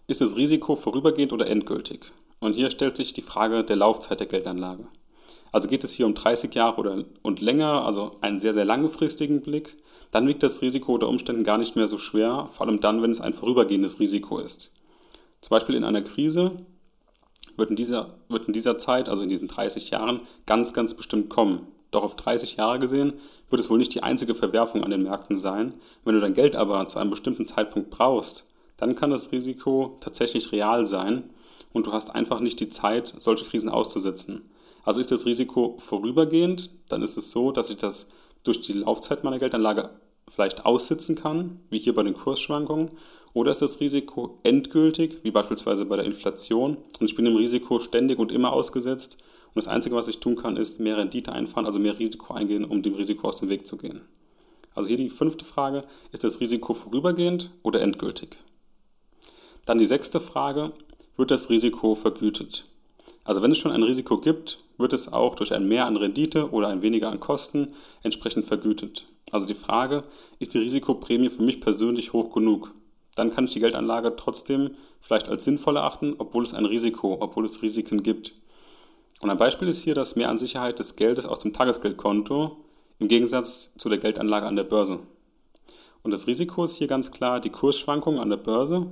ist 0.08 0.22
das 0.22 0.38
Risiko 0.38 0.77
vorübergehend 0.77 1.34
oder 1.34 1.48
endgültig? 1.48 2.13
Und 2.39 2.53
hier 2.53 2.72
stellt 2.72 2.96
sich 2.96 3.12
die 3.12 3.22
Frage 3.22 3.65
der 3.65 3.75
Laufzeit 3.75 4.22
der 4.22 4.27
Geldanlage. 4.27 4.88
Also 5.56 5.70
geht 5.70 5.86
es 5.86 5.94
hier 5.94 6.06
um 6.06 6.16
30 6.16 6.54
Jahre 6.54 6.76
oder, 6.76 7.06
und 7.22 7.40
länger, 7.40 7.86
also 7.86 8.18
einen 8.20 8.38
sehr, 8.38 8.54
sehr 8.54 8.66
langfristigen 8.66 9.42
Blick, 9.42 9.78
dann 10.12 10.28
wiegt 10.28 10.44
das 10.44 10.62
Risiko 10.62 10.96
unter 10.96 11.08
Umständen 11.08 11.46
gar 11.46 11.58
nicht 11.58 11.78
mehr 11.78 11.88
so 11.88 11.98
schwer, 11.98 12.48
vor 12.52 12.68
allem 12.68 12.82
dann, 12.82 13.02
wenn 13.02 13.10
es 13.10 13.22
ein 13.22 13.34
vorübergehendes 13.34 14.02
Risiko 14.02 14.40
ist. 14.40 14.74
Zum 15.40 15.52
Beispiel 15.52 15.76
in 15.76 15.86
einer 15.86 16.02
Krise 16.02 16.52
wird 17.56 17.70
in 17.70 17.78
dieser, 17.78 18.16
wird 18.28 18.48
in 18.48 18.54
dieser 18.54 18.78
Zeit, 18.78 19.08
also 19.08 19.22
in 19.24 19.30
diesen 19.30 19.48
30 19.48 19.92
Jahren, 19.92 20.20
ganz, 20.46 20.74
ganz 20.74 20.94
bestimmt 20.94 21.30
kommen. 21.30 21.66
Doch 21.90 22.04
auf 22.04 22.18
30 22.18 22.58
Jahre 22.58 22.78
gesehen 22.78 23.14
wird 23.50 23.62
es 23.62 23.70
wohl 23.70 23.78
nicht 23.78 23.96
die 23.96 24.04
einzige 24.04 24.36
Verwerfung 24.36 24.84
an 24.84 24.92
den 24.92 25.04
Märkten 25.04 25.38
sein. 25.38 25.74
Wenn 26.04 26.16
du 26.16 26.20
dein 26.20 26.34
Geld 26.34 26.58
aber 26.58 26.86
zu 26.88 27.00
einem 27.00 27.12
bestimmten 27.12 27.48
Zeitpunkt 27.48 27.92
brauchst, 27.92 28.46
dann 28.76 28.96
kann 28.96 29.10
das 29.10 29.32
Risiko 29.32 29.96
tatsächlich 30.02 30.52
real 30.52 30.86
sein 30.86 31.30
und 31.72 31.88
du 31.88 31.94
hast 31.94 32.14
einfach 32.14 32.42
nicht 32.42 32.60
die 32.60 32.68
Zeit, 32.68 33.08
solche 33.08 33.46
Krisen 33.46 33.70
auszusitzen. 33.70 34.42
Also 34.86 35.00
ist 35.00 35.12
das 35.12 35.25
Risiko 35.25 35.75
vorübergehend, 35.80 36.70
dann 36.89 37.01
ist 37.01 37.18
es 37.18 37.32
so, 37.32 37.51
dass 37.51 37.72
ich 37.72 37.77
das 37.77 38.12
durch 38.44 38.62
die 38.62 38.74
Laufzeit 38.74 39.24
meiner 39.24 39.39
Geldanlage 39.39 39.89
vielleicht 40.27 40.65
aussitzen 40.65 41.15
kann, 41.15 41.60
wie 41.70 41.80
hier 41.80 41.96
bei 41.96 42.04
den 42.04 42.13
Kursschwankungen, 42.13 42.92
oder 43.34 43.51
ist 43.51 43.62
das 43.62 43.80
Risiko 43.80 44.39
endgültig, 44.44 45.18
wie 45.24 45.32
beispielsweise 45.32 45.86
bei 45.86 45.98
der 45.98 46.06
Inflation, 46.06 46.77
und 47.00 47.10
ich 47.10 47.15
bin 47.15 47.25
dem 47.25 47.36
Risiko 47.36 47.80
ständig 47.80 48.20
und 48.20 48.32
immer 48.32 48.54
ausgesetzt 48.54 49.18
und 49.48 49.56
das 49.56 49.68
Einzige, 49.68 49.96
was 49.96 50.08
ich 50.08 50.20
tun 50.20 50.36
kann, 50.36 50.56
ist 50.56 50.80
mehr 50.80 50.98
Rendite 50.98 51.32
einfahren, 51.32 51.65
also 51.65 51.80
mehr 51.80 51.98
Risiko 51.98 52.34
eingehen, 52.34 52.63
um 52.63 52.82
dem 52.82 52.94
Risiko 52.94 53.27
aus 53.27 53.38
dem 53.38 53.50
Weg 53.50 53.65
zu 53.65 53.77
gehen. 53.77 54.01
Also 54.74 54.88
hier 54.88 54.98
die 54.98 55.10
fünfte 55.10 55.46
Frage, 55.46 55.84
ist 56.12 56.24
das 56.24 56.39
Risiko 56.39 56.74
vorübergehend 56.74 57.51
oder 57.63 57.82
endgültig? 57.82 58.38
Dann 59.65 59.80
die 59.80 59.86
sechste 59.86 60.20
Frage, 60.20 60.74
wird 61.18 61.32
das 61.32 61.50
Risiko 61.50 61.96
vergütet? 61.96 62.68
Also 63.25 63.41
wenn 63.41 63.51
es 63.51 63.58
schon 63.58 63.72
ein 63.72 63.84
Risiko 63.84 64.20
gibt, 64.20 64.63
wird 64.77 64.94
es 64.94 65.12
auch 65.12 65.36
durch 65.36 65.51
ein 65.51 65.67
Mehr 65.67 65.88
an 65.88 65.98
Rendite 65.98 66.51
oder 66.51 66.70
ein 66.70 66.82
Weniger 66.82 67.10
an 67.10 67.20
Kosten 67.20 67.74
entsprechend 68.03 68.46
vergütet. 68.46 69.05
Also 69.32 69.48
die 69.48 69.55
Frage, 69.55 70.03
ist 70.39 70.53
die 70.53 70.60
Risikoprämie 70.60 71.29
für 71.29 71.41
mich 71.41 71.60
persönlich 71.60 72.13
hoch 72.13 72.32
genug? 72.32 72.74
Dann 73.15 73.32
kann 73.32 73.46
ich 73.46 73.51
die 73.51 73.60
Geldanlage 73.60 74.15
trotzdem 74.15 74.72
vielleicht 75.01 75.27
als 75.27 75.44
sinnvoll 75.44 75.77
erachten, 75.77 76.15
obwohl 76.20 76.44
es 76.44 76.53
ein 76.53 76.65
Risiko, 76.65 77.17
obwohl 77.20 77.46
es 77.46 77.62
Risiken 77.62 78.03
gibt. 78.03 78.34
Und 79.22 79.29
ein 79.29 79.38
Beispiel 79.38 79.70
ist 79.70 79.82
hier 79.82 79.96
das 79.96 80.15
Mehr 80.15 80.29
an 80.29 80.38
Sicherheit 80.38 80.77
des 80.77 80.96
Geldes 80.96 81.25
aus 81.25 81.39
dem 81.39 81.53
Tagesgeldkonto 81.53 82.58
im 83.00 83.08
Gegensatz 83.08 83.74
zu 83.77 83.89
der 83.89 83.98
Geldanlage 83.98 84.46
an 84.46 84.55
der 84.55 84.65
Börse. 84.65 85.00
Und 86.03 86.12
das 86.12 86.27
Risiko 86.27 86.63
ist 86.65 86.75
hier 86.75 86.88
ganz 86.88 87.12
klar 87.12 87.39
die 87.39 87.50
Kursschwankungen 87.50 88.20
an 88.20 88.29
der 88.29 88.38
Börse. 88.38 88.88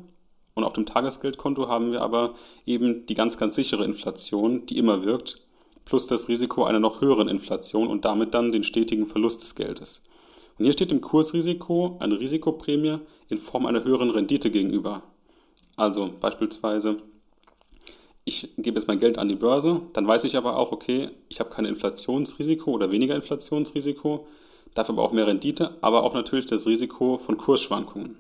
Und 0.56 0.64
auf 0.64 0.74
dem 0.74 0.86
Tagesgeldkonto 0.86 1.68
haben 1.68 1.92
wir 1.92 2.02
aber 2.02 2.36
eben 2.66 3.06
die 3.06 3.16
ganz, 3.16 3.38
ganz 3.38 3.56
sichere 3.56 3.86
Inflation, 3.86 4.66
die 4.66 4.78
immer 4.78 5.04
wirkt, 5.04 5.42
plus 5.86 6.08
das 6.08 6.28
Risiko 6.28 6.64
einer 6.64 6.80
noch 6.80 7.02
höheren 7.02 7.28
Inflation 7.28 7.88
und 7.88 8.06
damit 8.06 8.34
dann 8.34 8.52
den 8.52 8.64
stetigen 8.64 9.06
Verlust 9.06 9.42
des 9.42 9.56
Geldes. 9.56 10.04
Und 10.58 10.66
hier 10.66 10.74
steht 10.74 10.92
dem 10.92 11.02
Kursrisiko 11.02 11.98
eine 12.00 12.20
Risikoprämie 12.20 13.00
in 13.30 13.38
Form 13.38 13.66
einer 13.66 13.84
höheren 13.84 14.12
Rendite 14.12 14.52
gegenüber. 14.52 15.02
Also 15.76 16.12
beispielsweise 16.20 16.98
ich 18.26 18.50
gebe 18.58 18.80
jetzt 18.80 18.88
mein 18.88 19.00
Geld 19.00 19.18
an 19.18 19.28
die 19.28 19.36
Börse, 19.36 19.82
dann 19.94 20.08
weiß 20.08 20.24
ich 20.24 20.38
aber 20.38 20.58
auch, 20.58 20.72
okay, 20.72 21.10
ich 21.28 21.40
habe 21.40 21.50
kein 21.50 21.66
Inflationsrisiko 21.66 22.72
oder 22.72 22.92
weniger 22.92 23.16
Inflationsrisiko, 23.16 24.26
dafür 24.74 24.94
aber 24.94 25.04
auch 25.04 25.12
mehr 25.12 25.28
Rendite, 25.28 25.76
aber 25.82 26.04
auch 26.04 26.14
natürlich 26.14 26.46
das 26.46 26.66
Risiko 26.66 27.18
von 27.18 27.38
Kursschwankungen. 27.38 28.18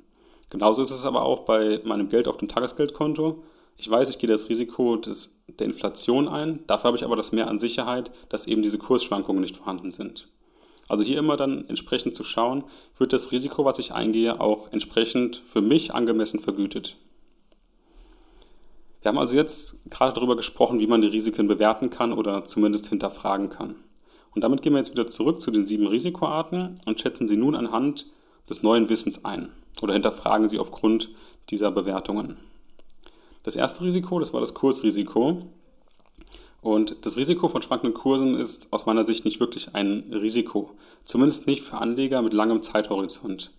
Genauso 0.53 0.83
ist 0.83 0.91
es 0.91 1.03
aber 1.03 1.24
auch 1.25 1.45
bei 1.45 1.81
meinem 1.83 2.10
Geld 2.10 2.27
auf 2.27 2.38
dem 2.38 2.48
Tagesgeldkonto. 2.48 3.41
Ich 3.75 3.89
weiß, 3.89 4.12
ich 4.12 4.19
gehe 4.19 4.29
das 4.29 4.50
Risiko 4.50 4.98
des, 4.98 5.41
der 5.48 5.65
Inflation 5.65 6.27
ein, 6.27 6.60
dafür 6.67 6.89
habe 6.89 6.98
ich 6.98 7.03
aber 7.03 7.15
das 7.15 7.31
mehr 7.31 7.48
an 7.48 7.57
Sicherheit, 7.57 8.12
dass 8.29 8.45
eben 8.45 8.62
diese 8.62 8.77
Kursschwankungen 8.77 9.41
nicht 9.41 9.57
vorhanden 9.57 9.89
sind. 9.89 10.27
Also 10.88 11.03
hier 11.03 11.17
immer 11.17 11.38
dann 11.38 11.67
entsprechend 11.69 12.15
zu 12.15 12.24
schauen, 12.24 12.65
wird 13.00 13.13
das 13.13 13.31
Risiko, 13.31 13.65
was 13.65 13.79
ich 13.79 13.93
eingehe, 13.93 14.39
auch 14.39 14.72
entsprechend 14.72 15.38
für 15.38 15.62
mich 15.62 15.95
angemessen 15.95 16.39
vergütet. 16.39 16.98
Wir 19.01 19.10
haben 19.10 19.17
also 19.17 19.33
jetzt 19.33 19.89
gerade 19.89 20.13
darüber 20.13 20.36
gesprochen, 20.36 20.79
wie 20.79 20.86
man 20.86 21.01
die 21.01 21.07
Risiken 21.07 21.48
bewerten 21.48 21.89
kann 21.89 22.13
oder 22.13 22.45
zumindest 22.45 22.89
hinterfragen 22.89 23.50
kann. 23.50 23.74
Und 24.36 24.43
damit 24.43 24.62
gehen 24.62 24.74
wir 24.74 24.77
jetzt 24.77 24.91
wieder 24.91 25.07
zurück 25.07 25.41
zu 25.41 25.50
den 25.50 25.65
sieben 25.65 25.88
Risikoarten 25.88 26.75
und 26.86 27.01
schätzen 27.01 27.27
sie 27.27 27.38
nun 27.38 27.55
anhand 27.55 28.05
des 28.48 28.62
neuen 28.62 28.88
Wissens 28.89 29.25
ein 29.25 29.51
oder 29.82 29.94
hinterfragen 29.94 30.50
sie 30.50 30.60
aufgrund 30.60 31.10
dieser 31.50 31.72
Bewertungen. 31.72 32.38
Das 33.44 33.56
erste 33.56 33.84
Risiko, 33.84 34.20
das 34.20 34.34
war 34.34 34.39
das 34.39 34.53
Kursrisiko. 34.53 35.44
Und 36.62 37.06
das 37.06 37.18
Risiko 37.18 37.50
von 37.50 37.62
schwankenden 37.62 37.94
Kursen 37.94 38.36
ist 38.36 38.72
aus 38.72 38.86
meiner 38.86 39.03
Sicht 39.03 39.25
nicht 39.25 39.42
wirklich 39.42 39.75
ein 39.75 40.13
Risiko. 40.13 40.72
Zumindest 41.03 41.46
nicht 41.46 41.62
für 41.62 41.77
Anleger 41.77 42.22
mit 42.22 42.32
langem 42.32 42.62
Zeithorizont. 42.62 43.51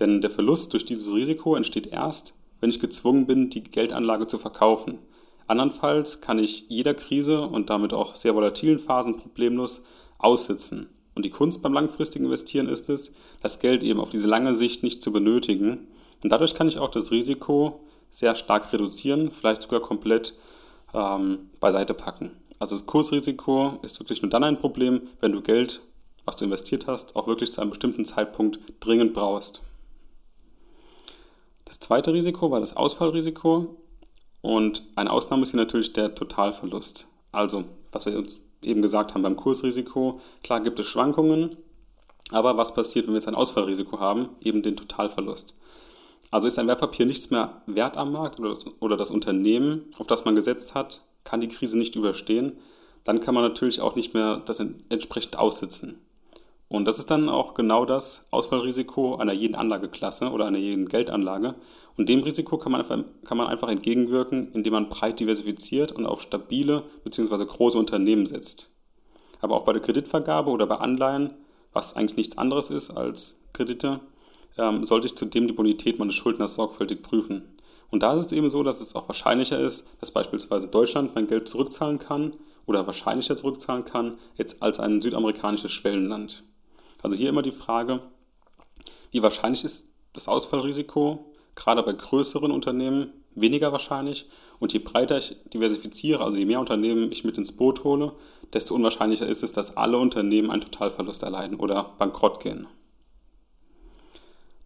Denn 0.00 0.20
der 0.20 0.30
Verlust 0.30 0.72
durch 0.72 0.84
dieses 0.84 1.14
Risiko 1.14 1.54
entsteht 1.54 1.86
erst, 1.86 2.34
wenn 2.60 2.70
ich 2.70 2.80
gezwungen 2.80 3.26
bin, 3.26 3.48
die 3.50 3.62
Geldanlage 3.62 4.26
zu 4.26 4.38
verkaufen. 4.38 4.98
Andernfalls 5.46 6.20
kann 6.20 6.40
ich 6.40 6.66
jeder 6.68 6.94
Krise 6.94 7.42
und 7.42 7.70
damit 7.70 7.92
auch 7.92 8.16
sehr 8.16 8.34
volatilen 8.34 8.80
Phasen 8.80 9.16
problemlos 9.16 9.84
aussitzen. 10.18 10.88
Und 11.18 11.24
die 11.24 11.30
Kunst 11.30 11.62
beim 11.64 11.72
langfristigen 11.72 12.26
Investieren 12.26 12.68
ist 12.68 12.88
es, 12.88 13.12
das 13.42 13.58
Geld 13.58 13.82
eben 13.82 13.98
auf 13.98 14.10
diese 14.10 14.28
lange 14.28 14.54
Sicht 14.54 14.84
nicht 14.84 15.02
zu 15.02 15.12
benötigen. 15.12 15.88
Und 16.22 16.30
dadurch 16.30 16.54
kann 16.54 16.68
ich 16.68 16.78
auch 16.78 16.92
das 16.92 17.10
Risiko 17.10 17.80
sehr 18.08 18.36
stark 18.36 18.72
reduzieren, 18.72 19.32
vielleicht 19.32 19.62
sogar 19.62 19.80
komplett 19.80 20.34
ähm, 20.94 21.50
beiseite 21.58 21.92
packen. 21.92 22.30
Also 22.60 22.76
das 22.76 22.86
Kursrisiko 22.86 23.80
ist 23.82 23.98
wirklich 23.98 24.22
nur 24.22 24.30
dann 24.30 24.44
ein 24.44 24.60
Problem, 24.60 25.08
wenn 25.20 25.32
du 25.32 25.42
Geld, 25.42 25.80
was 26.24 26.36
du 26.36 26.44
investiert 26.44 26.86
hast, 26.86 27.16
auch 27.16 27.26
wirklich 27.26 27.50
zu 27.50 27.62
einem 27.62 27.70
bestimmten 27.70 28.04
Zeitpunkt 28.04 28.60
dringend 28.78 29.12
brauchst. 29.12 29.62
Das 31.64 31.80
zweite 31.80 32.12
Risiko 32.12 32.52
war 32.52 32.60
das 32.60 32.76
Ausfallrisiko 32.76 33.74
und 34.40 34.84
eine 34.94 35.10
Ausnahme 35.10 35.42
ist 35.42 35.50
hier 35.50 35.58
natürlich 35.58 35.92
der 35.92 36.14
Totalverlust. 36.14 37.08
Also, 37.32 37.64
was 37.90 38.06
wir 38.06 38.16
uns 38.16 38.38
eben 38.62 38.82
gesagt 38.82 39.14
haben 39.14 39.22
beim 39.22 39.36
Kursrisiko, 39.36 40.20
klar 40.42 40.60
gibt 40.60 40.78
es 40.78 40.86
Schwankungen, 40.86 41.56
aber 42.30 42.56
was 42.58 42.74
passiert, 42.74 43.06
wenn 43.06 43.14
wir 43.14 43.18
jetzt 43.18 43.28
ein 43.28 43.34
Ausfallrisiko 43.34 44.00
haben? 44.00 44.30
Eben 44.40 44.62
den 44.62 44.76
Totalverlust. 44.76 45.54
Also 46.30 46.46
ist 46.46 46.58
ein 46.58 46.66
Wertpapier 46.66 47.06
nichts 47.06 47.30
mehr 47.30 47.62
wert 47.66 47.96
am 47.96 48.12
Markt 48.12 48.38
oder 48.38 48.50
das, 48.50 48.66
oder 48.80 48.96
das 48.96 49.10
Unternehmen, 49.10 49.86
auf 49.98 50.06
das 50.06 50.24
man 50.24 50.34
gesetzt 50.34 50.74
hat, 50.74 51.02
kann 51.24 51.40
die 51.40 51.48
Krise 51.48 51.78
nicht 51.78 51.96
überstehen, 51.96 52.58
dann 53.04 53.20
kann 53.20 53.34
man 53.34 53.44
natürlich 53.44 53.80
auch 53.80 53.96
nicht 53.96 54.12
mehr 54.12 54.42
das 54.44 54.60
entsprechend 54.60 55.38
aussitzen. 55.38 55.98
Und 56.68 56.84
das 56.84 56.98
ist 56.98 57.10
dann 57.10 57.30
auch 57.30 57.54
genau 57.54 57.86
das 57.86 58.26
Ausfallrisiko 58.30 59.16
einer 59.16 59.32
jeden 59.32 59.54
Anlageklasse 59.54 60.30
oder 60.30 60.46
einer 60.46 60.58
jeden 60.58 60.88
Geldanlage. 60.88 61.54
Und 61.96 62.10
dem 62.10 62.22
Risiko 62.22 62.58
kann 62.58 62.72
man, 62.72 62.82
einfach, 62.82 62.98
kann 63.24 63.38
man 63.38 63.46
einfach 63.46 63.68
entgegenwirken, 63.68 64.52
indem 64.52 64.74
man 64.74 64.88
breit 64.90 65.18
diversifiziert 65.18 65.92
und 65.92 66.04
auf 66.04 66.20
stabile 66.20 66.84
bzw. 67.04 67.46
große 67.46 67.78
Unternehmen 67.78 68.26
setzt. 68.26 68.70
Aber 69.40 69.56
auch 69.56 69.64
bei 69.64 69.72
der 69.72 69.82
Kreditvergabe 69.82 70.50
oder 70.50 70.66
bei 70.66 70.76
Anleihen, 70.76 71.30
was 71.72 71.96
eigentlich 71.96 72.16
nichts 72.16 72.36
anderes 72.36 72.70
ist 72.70 72.90
als 72.90 73.44
Kredite, 73.54 74.00
ähm, 74.58 74.84
sollte 74.84 75.06
ich 75.06 75.16
zudem 75.16 75.46
die 75.46 75.54
Bonität 75.54 75.98
meines 75.98 76.16
Schuldners 76.16 76.54
sorgfältig 76.54 77.02
prüfen. 77.02 77.56
Und 77.90 78.02
da 78.02 78.12
ist 78.12 78.26
es 78.26 78.32
eben 78.32 78.50
so, 78.50 78.62
dass 78.62 78.82
es 78.82 78.94
auch 78.94 79.08
wahrscheinlicher 79.08 79.58
ist, 79.58 79.88
dass 80.00 80.10
beispielsweise 80.10 80.68
Deutschland 80.68 81.14
mein 81.14 81.26
Geld 81.26 81.48
zurückzahlen 81.48 81.98
kann 81.98 82.34
oder 82.66 82.86
wahrscheinlicher 82.86 83.36
zurückzahlen 83.36 83.86
kann, 83.86 84.18
jetzt 84.36 84.62
als 84.62 84.78
ein 84.78 85.00
südamerikanisches 85.00 85.72
Schwellenland. 85.72 86.44
Also 87.02 87.16
hier 87.16 87.28
immer 87.28 87.42
die 87.42 87.52
Frage, 87.52 88.02
wie 89.10 89.22
wahrscheinlich 89.22 89.64
ist 89.64 89.90
das 90.12 90.28
Ausfallrisiko? 90.28 91.32
Gerade 91.54 91.82
bei 91.82 91.92
größeren 91.92 92.50
Unternehmen 92.50 93.12
weniger 93.34 93.72
wahrscheinlich. 93.72 94.28
Und 94.58 94.72
je 94.72 94.80
breiter 94.80 95.18
ich 95.18 95.36
diversifiziere, 95.52 96.24
also 96.24 96.36
je 96.36 96.44
mehr 96.44 96.60
Unternehmen 96.60 97.12
ich 97.12 97.24
mit 97.24 97.38
ins 97.38 97.52
Boot 97.52 97.84
hole, 97.84 98.12
desto 98.52 98.74
unwahrscheinlicher 98.74 99.26
ist 99.26 99.42
es, 99.42 99.52
dass 99.52 99.76
alle 99.76 99.98
Unternehmen 99.98 100.50
einen 100.50 100.62
Totalverlust 100.62 101.22
erleiden 101.22 101.58
oder 101.58 101.94
bankrott 101.98 102.40
gehen. 102.40 102.66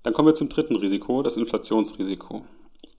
Dann 0.02 0.14
kommen 0.14 0.28
wir 0.28 0.34
zum 0.34 0.48
dritten 0.48 0.76
Risiko, 0.76 1.22
das 1.22 1.36
Inflationsrisiko. 1.36 2.44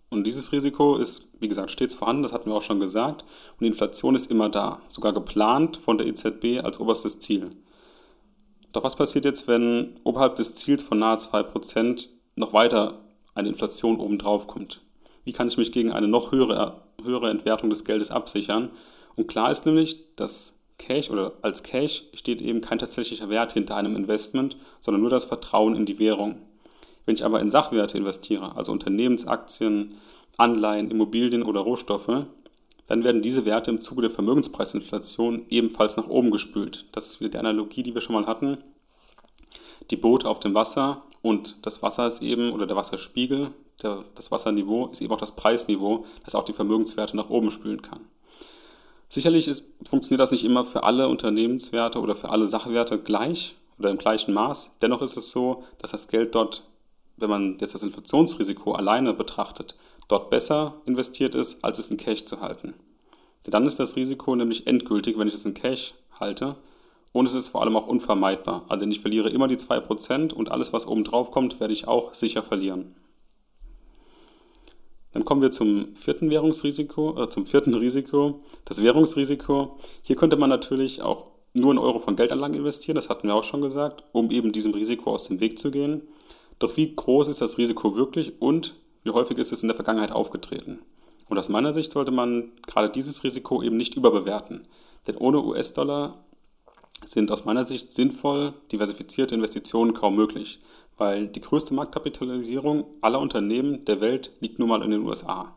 Und 0.10 0.26
dieses 0.26 0.52
Risiko 0.52 0.96
ist, 0.98 1.28
wie 1.40 1.48
gesagt, 1.48 1.72
stets 1.72 1.96
vorhanden, 1.96 2.24
das 2.24 2.34
hatten 2.34 2.50
wir 2.50 2.56
auch 2.56 2.62
schon 2.62 2.80
gesagt. 2.80 3.24
Und 3.54 3.62
die 3.62 3.68
Inflation 3.68 4.16
ist 4.16 4.30
immer 4.30 4.48
da, 4.48 4.80
sogar 4.88 5.12
geplant 5.12 5.78
von 5.78 5.98
der 5.98 6.08
EZB 6.08 6.64
als 6.64 6.80
oberstes 6.80 7.20
Ziel. 7.20 7.50
Doch 8.74 8.84
was 8.84 8.96
passiert 8.96 9.24
jetzt, 9.24 9.48
wenn 9.48 10.00
oberhalb 10.04 10.36
des 10.36 10.56
Ziels 10.56 10.84
von 10.84 11.00
nahe 11.00 11.18
2% 11.18 12.08
noch 12.36 12.54
weiter 12.54 13.00
eine 13.36 13.50
Inflation 13.50 14.00
obendrauf 14.00 14.48
kommt? 14.48 14.82
Wie 15.24 15.32
kann 15.32 15.48
ich 15.48 15.58
mich 15.58 15.72
gegen 15.72 15.92
eine 15.92 16.08
noch 16.08 16.32
höhere, 16.32 16.82
höhere 17.04 17.30
Entwertung 17.30 17.70
des 17.70 17.86
Geldes 17.86 18.12
absichern? 18.12 18.72
Und 19.16 19.28
klar 19.28 19.52
ist 19.52 19.66
nämlich, 19.66 20.16
dass 20.16 20.60
Cash 20.80 21.12
oder 21.12 21.34
als 21.44 21.62
Cash 21.62 22.06
steht 22.16 22.42
eben 22.42 22.62
kein 22.62 22.80
tatsächlicher 22.80 23.30
Wert 23.30 23.54
hinter 23.54 23.76
einem 23.76 23.96
Investment, 23.96 24.58
sondern 24.82 25.02
nur 25.02 25.12
das 25.12 25.26
Vertrauen 25.26 25.76
in 25.76 25.86
die 25.86 26.00
Währung. 26.00 26.42
Wenn 27.06 27.16
ich 27.16 27.24
aber 27.24 27.42
in 27.42 27.50
Sachwerte 27.50 27.98
investiere, 27.98 28.56
also 28.56 28.72
Unternehmensaktien, 28.72 29.96
Anleihen, 30.38 30.90
Immobilien 30.90 31.44
oder 31.44 31.62
Rohstoffe, 31.62 32.26
dann 32.88 33.04
werden 33.04 33.22
diese 33.22 33.46
Werte 33.46 33.72
im 33.72 33.80
Zuge 33.80 34.02
der 34.02 34.12
Vermögenspreisinflation 34.12 35.46
ebenfalls 35.50 35.96
nach 35.96 36.08
oben 36.08 36.32
gespült. 36.32 36.86
Das 36.92 37.08
ist 37.08 37.20
wieder 37.20 37.30
die 37.30 37.38
Analogie, 37.38 37.84
die 37.84 37.94
wir 37.94 38.02
schon 38.02 38.16
mal 38.16 38.28
hatten. 38.28 38.58
Die 39.92 39.96
Boote 39.96 40.28
auf 40.30 40.40
dem 40.40 40.54
Wasser 40.54 41.04
und 41.22 41.66
das 41.66 41.82
Wasser 41.82 42.08
ist 42.08 42.22
eben, 42.22 42.52
oder 42.52 42.68
der 42.68 42.76
Wasserspiegel, 42.76 43.52
der, 43.82 44.04
das 44.16 44.32
Wasserniveau 44.32 44.88
ist 44.88 45.02
eben 45.02 45.14
auch 45.14 45.20
das 45.20 45.36
Preisniveau, 45.36 46.06
das 46.24 46.36
auch 46.36 46.44
die 46.44 46.54
Vermögenswerte 46.54 47.16
nach 47.16 47.30
oben 47.30 47.52
spülen 47.52 47.82
kann. 47.82 48.02
Sicherlich 49.10 49.48
ist, 49.48 49.66
funktioniert 49.88 50.22
das 50.22 50.32
nicht 50.32 50.44
immer 50.44 50.66
für 50.66 50.84
alle 50.84 51.08
Unternehmenswerte 51.08 52.00
oder 52.00 52.16
für 52.16 52.30
alle 52.30 52.48
Sachwerte 52.48 52.98
gleich 52.98 53.56
oder 53.78 53.90
im 53.92 53.98
gleichen 53.98 54.34
Maß. 54.34 54.72
Dennoch 54.82 55.02
ist 55.02 55.18
es 55.18 55.32
so, 55.32 55.64
dass 55.78 55.92
das 55.92 56.08
Geld 56.08 56.36
dort, 56.36 56.64
wenn 57.18 57.30
man 57.30 57.58
jetzt 57.60 57.76
das 57.76 57.84
Inflationsrisiko 57.84 58.74
alleine 58.74 59.14
betrachtet, 59.14 59.76
dort 60.08 60.30
besser 60.30 60.82
investiert 60.86 61.36
ist, 61.36 61.64
als 61.64 61.80
es 61.80 61.90
in 61.90 61.98
Cash 61.98 62.26
zu 62.26 62.42
halten. 62.42 62.74
Denn 63.46 63.52
dann 63.52 63.66
ist 63.66 63.80
das 63.80 63.96
Risiko 63.96 64.36
nämlich 64.36 64.68
endgültig, 64.68 65.18
wenn 65.18 65.28
ich 65.28 65.34
es 65.34 65.46
in 65.46 65.54
Cash 65.54 65.94
halte. 66.20 66.56
Und 67.12 67.28
es 67.28 67.36
ist 67.36 67.50
vor 67.50 67.62
allem 67.62 67.76
auch 67.76 67.88
unvermeidbar. 67.88 68.66
Also 68.70 68.86
ich 68.86 69.00
verliere 69.00 69.30
immer 69.30 69.48
die 69.48 69.58
2% 69.58 70.34
und 70.34 70.52
alles, 70.52 70.74
was 70.74 70.88
oben 70.88 71.04
drauf 71.04 71.32
kommt, 71.32 71.60
werde 71.60 71.74
ich 71.74 71.88
auch 71.88 72.14
sicher 72.14 72.42
verlieren. 72.42 72.96
Dann 75.12 75.26
kommen 75.26 75.44
wir 75.44 75.52
zum 75.52 75.96
vierten 75.96 76.32
Währungsrisiko, 76.32 77.22
äh, 77.22 77.30
zum 77.30 77.46
vierten 77.46 77.76
Risiko, 77.76 78.42
das 78.66 78.82
Währungsrisiko. 78.82 79.78
Hier 80.02 80.16
könnte 80.16 80.38
man 80.38 80.50
natürlich 80.50 81.04
auch 81.04 81.28
nur 81.54 81.72
in 81.72 81.78
Euro 81.78 82.00
von 82.00 82.16
Geldanlagen 82.16 82.58
investieren, 82.58 82.96
das 82.96 83.10
hatten 83.10 83.28
wir 83.28 83.36
auch 83.36 83.44
schon 83.44 83.62
gesagt, 83.62 84.04
um 84.12 84.32
eben 84.32 84.52
diesem 84.52 84.74
Risiko 84.74 85.12
aus 85.12 85.28
dem 85.28 85.40
Weg 85.40 85.60
zu 85.60 85.70
gehen. 85.70 86.02
Doch 86.58 86.76
wie 86.78 86.96
groß 86.96 87.28
ist 87.28 87.42
das 87.42 87.60
Risiko 87.60 87.96
wirklich 87.96 88.42
und 88.42 88.76
wie 89.04 89.12
häufig 89.12 89.38
ist 89.38 89.52
es 89.52 89.62
in 89.62 89.68
der 89.68 89.76
Vergangenheit 89.76 90.12
aufgetreten? 90.12 90.80
Und 91.30 91.38
aus 91.38 91.50
meiner 91.50 91.74
Sicht 91.74 91.92
sollte 91.92 92.12
man 92.12 92.52
gerade 92.68 92.90
dieses 92.90 93.24
Risiko 93.24 93.64
eben 93.64 93.78
nicht 93.78 93.96
überbewerten. 93.96 94.68
Denn 95.08 95.18
ohne 95.18 95.44
US-Dollar 95.44 96.24
sind 97.06 97.32
aus 97.32 97.46
meiner 97.46 97.66
Sicht 97.66 97.92
sinnvoll 97.92 98.54
diversifizierte 98.72 99.36
Investitionen 99.36 99.94
kaum 99.94 100.16
möglich, 100.16 100.60
weil 100.98 101.28
die 101.28 101.42
größte 101.42 101.74
Marktkapitalisierung 101.74 102.86
aller 103.02 103.20
Unternehmen 103.20 103.84
der 103.86 104.00
Welt 104.00 104.32
liegt 104.40 104.60
nun 104.60 104.70
mal 104.70 104.84
in 104.84 104.92
den 104.92 105.06
USA. 105.06 105.56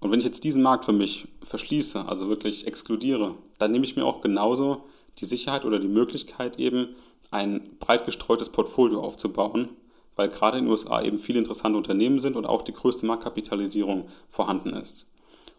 Und 0.00 0.10
wenn 0.10 0.18
ich 0.18 0.26
jetzt 0.26 0.44
diesen 0.44 0.62
Markt 0.62 0.84
für 0.84 0.92
mich 0.92 1.28
verschließe, 1.42 2.06
also 2.06 2.28
wirklich 2.28 2.66
exkludiere, 2.66 3.34
dann 3.58 3.72
nehme 3.72 3.84
ich 3.84 3.96
mir 3.96 4.04
auch 4.04 4.20
genauso 4.20 4.84
die 5.18 5.24
Sicherheit 5.24 5.64
oder 5.64 5.78
die 5.78 5.88
Möglichkeit 5.88 6.58
eben 6.58 6.88
ein 7.30 7.76
breit 7.78 8.04
gestreutes 8.04 8.50
Portfolio 8.50 9.00
aufzubauen, 9.00 9.70
weil 10.16 10.28
gerade 10.28 10.58
in 10.58 10.64
den 10.64 10.70
USA 10.72 11.02
eben 11.02 11.18
viele 11.18 11.38
interessante 11.38 11.76
Unternehmen 11.76 12.18
sind 12.18 12.36
und 12.36 12.46
auch 12.46 12.62
die 12.62 12.72
größte 12.72 13.06
Marktkapitalisierung 13.06 14.08
vorhanden 14.28 14.70
ist. 14.70 15.06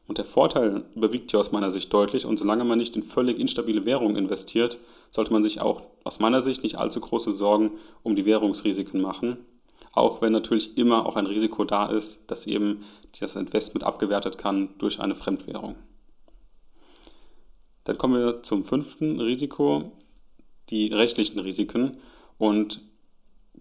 Und 0.07 0.17
der 0.17 0.25
Vorteil 0.25 0.85
überwiegt 0.95 1.31
hier 1.31 1.39
aus 1.39 1.51
meiner 1.51 1.69
Sicht 1.69 1.93
deutlich 1.93 2.25
und 2.25 2.37
solange 2.37 2.63
man 2.63 2.77
nicht 2.77 2.95
in 2.95 3.03
völlig 3.03 3.39
instabile 3.39 3.85
Währungen 3.85 4.15
investiert, 4.15 4.79
sollte 5.11 5.33
man 5.33 5.43
sich 5.43 5.59
auch 5.59 5.81
aus 6.03 6.19
meiner 6.19 6.41
Sicht 6.41 6.63
nicht 6.63 6.77
allzu 6.77 7.01
große 7.01 7.33
Sorgen 7.33 7.71
um 8.03 8.15
die 8.15 8.25
Währungsrisiken 8.25 9.01
machen. 9.01 9.37
Auch 9.91 10.21
wenn 10.21 10.31
natürlich 10.31 10.77
immer 10.77 11.05
auch 11.05 11.17
ein 11.17 11.25
Risiko 11.25 11.65
da 11.65 11.87
ist, 11.87 12.31
dass 12.31 12.47
eben 12.47 12.83
das 13.19 13.35
Investment 13.35 13.83
abgewertet 13.83 14.37
kann 14.37 14.69
durch 14.77 14.99
eine 14.99 15.15
Fremdwährung. 15.15 15.75
Dann 17.83 17.97
kommen 17.97 18.13
wir 18.15 18.43
zum 18.43 18.63
fünften 18.63 19.19
Risiko, 19.19 19.91
die 20.69 20.87
rechtlichen 20.87 21.39
Risiken. 21.39 21.97
Und 22.37 22.81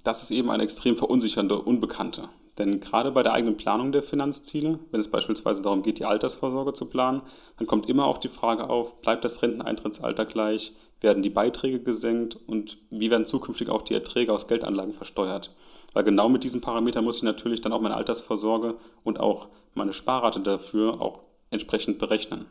das 0.07 0.23
ist 0.23 0.31
eben 0.31 0.51
eine 0.51 0.63
extrem 0.63 0.97
verunsichernde 0.97 1.61
Unbekannte. 1.61 2.29
Denn 2.59 2.81
gerade 2.81 3.11
bei 3.11 3.23
der 3.23 3.35
eigenen 3.35 3.57
Planung 3.57 3.93
der 3.93 4.03
Finanzziele, 4.03 4.79
wenn 4.91 5.01
es 5.01 5.11
beispielsweise 5.11 5.61
darum 5.61 5.83
geht, 5.83 5.99
die 5.99 6.07
Altersvorsorge 6.07 6.73
zu 6.73 6.87
planen, 6.87 7.21
dann 7.59 7.67
kommt 7.67 7.89
immer 7.89 8.07
auch 8.07 8.19
die 8.19 8.29
Frage 8.29 8.71
auf, 8.71 9.03
bleibt 9.03 9.25
das 9.25 9.43
Renteneintrittsalter 9.43 10.25
gleich, 10.25 10.73
werden 11.01 11.23
die 11.23 11.31
Beiträge 11.31 11.81
gesenkt 11.81 12.39
und 12.47 12.79
wie 12.91 13.11
werden 13.11 13.27
zukünftig 13.27 13.69
auch 13.69 13.83
die 13.83 13.95
Erträge 13.95 14.33
aus 14.33 14.49
Geldanlagen 14.49 14.95
versteuert. 14.95 15.55
Weil 15.93 16.05
genau 16.05 16.29
mit 16.29 16.45
diesen 16.45 16.63
Parametern 16.63 17.05
muss 17.05 17.17
ich 17.17 17.23
natürlich 17.23 17.61
dann 17.61 17.73
auch 17.73 17.81
meine 17.81 17.97
Altersvorsorge 17.97 18.77
und 19.05 19.21
auch 19.21 19.49
meine 19.75 19.93
Sparrate 19.93 20.41
dafür 20.41 21.03
auch 21.03 21.21
entsprechend 21.51 21.99
berechnen. 21.99 22.47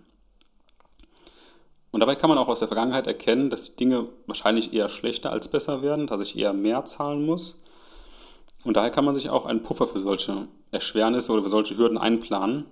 Und 1.96 2.02
dabei 2.02 2.16
kann 2.16 2.28
man 2.30 2.38
auch 2.38 2.50
aus 2.50 2.60
der 2.60 2.68
Vergangenheit 2.68 3.08
erkennen, 3.08 3.50
dass 3.50 3.64
die 3.64 3.76
Dinge 3.78 4.10
wahrscheinlich 4.28 4.74
eher 4.74 4.90
schlechter 4.90 5.32
als 5.32 5.48
besser 5.48 5.82
werden, 5.82 6.08
dass 6.08 6.20
ich 6.20 6.38
eher 6.38 6.52
mehr 6.52 6.84
zahlen 6.84 7.26
muss 7.26 7.62
und 8.66 8.78
daher 8.78 8.90
kann 8.90 9.06
man 9.06 9.14
sich 9.14 9.30
auch 9.30 9.46
einen 9.46 9.62
Puffer 9.62 9.86
für 9.86 10.00
solche 10.00 10.48
Erschwernisse 10.72 11.32
oder 11.32 11.44
für 11.44 11.50
solche 11.50 11.78
Hürden 11.78 12.00
einplanen, 12.00 12.66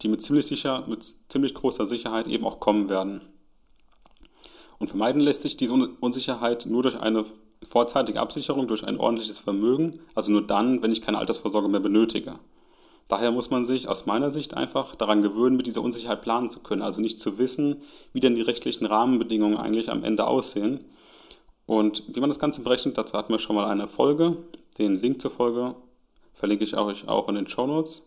die 0.00 0.08
mit 0.08 0.22
ziemlich, 0.22 0.46
sicher, 0.46 0.84
mit 0.86 1.02
ziemlich 1.02 1.54
großer 1.54 1.86
Sicherheit 1.86 2.28
eben 2.28 2.46
auch 2.46 2.60
kommen 2.60 2.88
werden. 2.88 3.20
Und 4.78 4.86
vermeiden 4.86 5.20
lässt 5.20 5.42
sich 5.42 5.56
diese 5.56 5.74
Unsicherheit 5.74 6.66
nur 6.66 6.84
durch 6.84 6.98
eine 6.98 7.24
vorzeitige 7.64 8.20
Absicherung, 8.20 8.68
durch 8.68 8.84
ein 8.84 8.96
ordentliches 8.96 9.40
Vermögen, 9.40 9.98
also 10.14 10.30
nur 10.30 10.46
dann, 10.46 10.82
wenn 10.82 10.92
ich 10.92 11.02
keine 11.02 11.18
Altersvorsorge 11.18 11.68
mehr 11.68 11.80
benötige. 11.80 12.38
Daher 13.10 13.32
muss 13.32 13.50
man 13.50 13.64
sich 13.64 13.88
aus 13.88 14.06
meiner 14.06 14.30
Sicht 14.30 14.56
einfach 14.56 14.94
daran 14.94 15.20
gewöhnen, 15.20 15.56
mit 15.56 15.66
dieser 15.66 15.82
Unsicherheit 15.82 16.22
planen 16.22 16.48
zu 16.48 16.60
können, 16.60 16.80
also 16.80 17.00
nicht 17.00 17.18
zu 17.18 17.38
wissen, 17.38 17.82
wie 18.12 18.20
denn 18.20 18.36
die 18.36 18.42
rechtlichen 18.42 18.86
Rahmenbedingungen 18.86 19.58
eigentlich 19.58 19.90
am 19.90 20.04
Ende 20.04 20.28
aussehen. 20.28 20.84
Und 21.66 22.04
wie 22.06 22.20
man 22.20 22.30
das 22.30 22.38
Ganze 22.38 22.62
berechnet, 22.62 22.96
dazu 22.96 23.18
hatten 23.18 23.32
wir 23.32 23.40
schon 23.40 23.56
mal 23.56 23.68
eine 23.68 23.88
Folge. 23.88 24.36
Den 24.78 24.94
Link 24.94 25.20
zur 25.20 25.32
Folge 25.32 25.74
verlinke 26.34 26.62
ich 26.62 26.76
euch 26.76 27.08
auch 27.08 27.28
in 27.28 27.34
den 27.34 27.48
Show 27.48 27.66
Notes. 27.66 28.02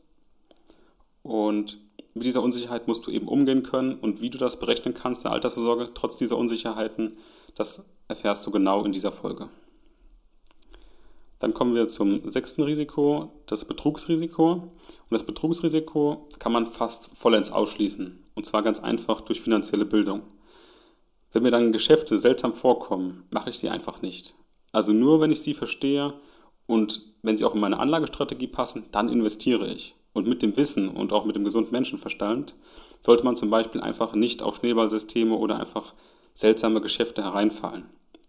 Und 1.21 1.79
mit 2.13 2.23
dieser 2.23 2.41
Unsicherheit 2.41 2.87
musst 2.87 3.05
du 3.05 3.11
eben 3.11 3.27
umgehen 3.27 3.63
können 3.63 3.95
und 3.95 4.21
wie 4.21 4.29
du 4.29 4.37
das 4.37 4.57
berechnen 4.57 4.93
kannst, 4.93 5.25
der 5.25 5.33
Altersvorsorge, 5.33 5.89
trotz 5.93 6.15
dieser 6.15 6.37
Unsicherheiten, 6.37 7.17
das 7.55 7.83
erfährst 8.07 8.47
du 8.47 8.51
genau 8.51 8.85
in 8.85 8.93
dieser 8.93 9.11
Folge. 9.11 9.49
Dann 11.43 11.53
kommen 11.53 11.75
wir 11.75 11.89
zum 11.89 12.29
sechsten 12.29 12.63
Risiko, 12.63 13.33
das 13.47 13.65
Betrugsrisiko. 13.65 14.53
Und 14.53 14.71
das 15.09 15.25
Betrugsrisiko 15.25 16.29
kann 16.39 16.53
man 16.53 16.67
fast 16.67 17.17
vollends 17.17 17.51
ausschließen. 17.51 18.23
Und 18.33 18.45
zwar 18.45 18.63
ganz 18.63 18.79
einfach 18.79 19.19
durch 19.19 19.41
finanzielle 19.41 19.83
Bildung. 19.83 20.21
Wenn 21.33 21.43
mir 21.43 21.51
dann 21.51 21.73
Geschäfte 21.73 22.17
seltsam 22.17 22.53
vorkommen, 22.53 23.25
mache 23.29 23.49
ich 23.49 23.57
sie 23.57 23.67
einfach 23.67 24.01
nicht. 24.01 24.35
Also 24.71 24.93
nur 24.93 25.19
wenn 25.19 25.33
ich 25.33 25.41
sie 25.41 25.53
verstehe 25.53 26.13
und 26.65 27.01
wenn 27.23 27.35
sie 27.35 27.43
auch 27.43 27.55
in 27.55 27.59
meine 27.59 27.79
Anlagestrategie 27.79 28.47
passen, 28.47 28.85
dann 28.93 29.09
investiere 29.09 29.67
ich. 29.67 29.95
Und 30.13 30.27
mit 30.27 30.43
dem 30.43 30.55
Wissen 30.55 30.87
und 30.87 31.11
auch 31.11 31.25
mit 31.25 31.35
dem 31.35 31.43
gesunden 31.43 31.73
Menschenverstand 31.73 32.55
sollte 33.01 33.25
man 33.25 33.35
zum 33.35 33.49
Beispiel 33.49 33.81
einfach 33.81 34.13
nicht 34.15 34.41
auf 34.41 34.55
Schneeballsysteme 34.55 35.35
oder 35.35 35.59
einfach 35.59 35.93
seltsame 36.35 36.79
Geschäfte 36.79 37.21
hereinfallen. 37.21 37.83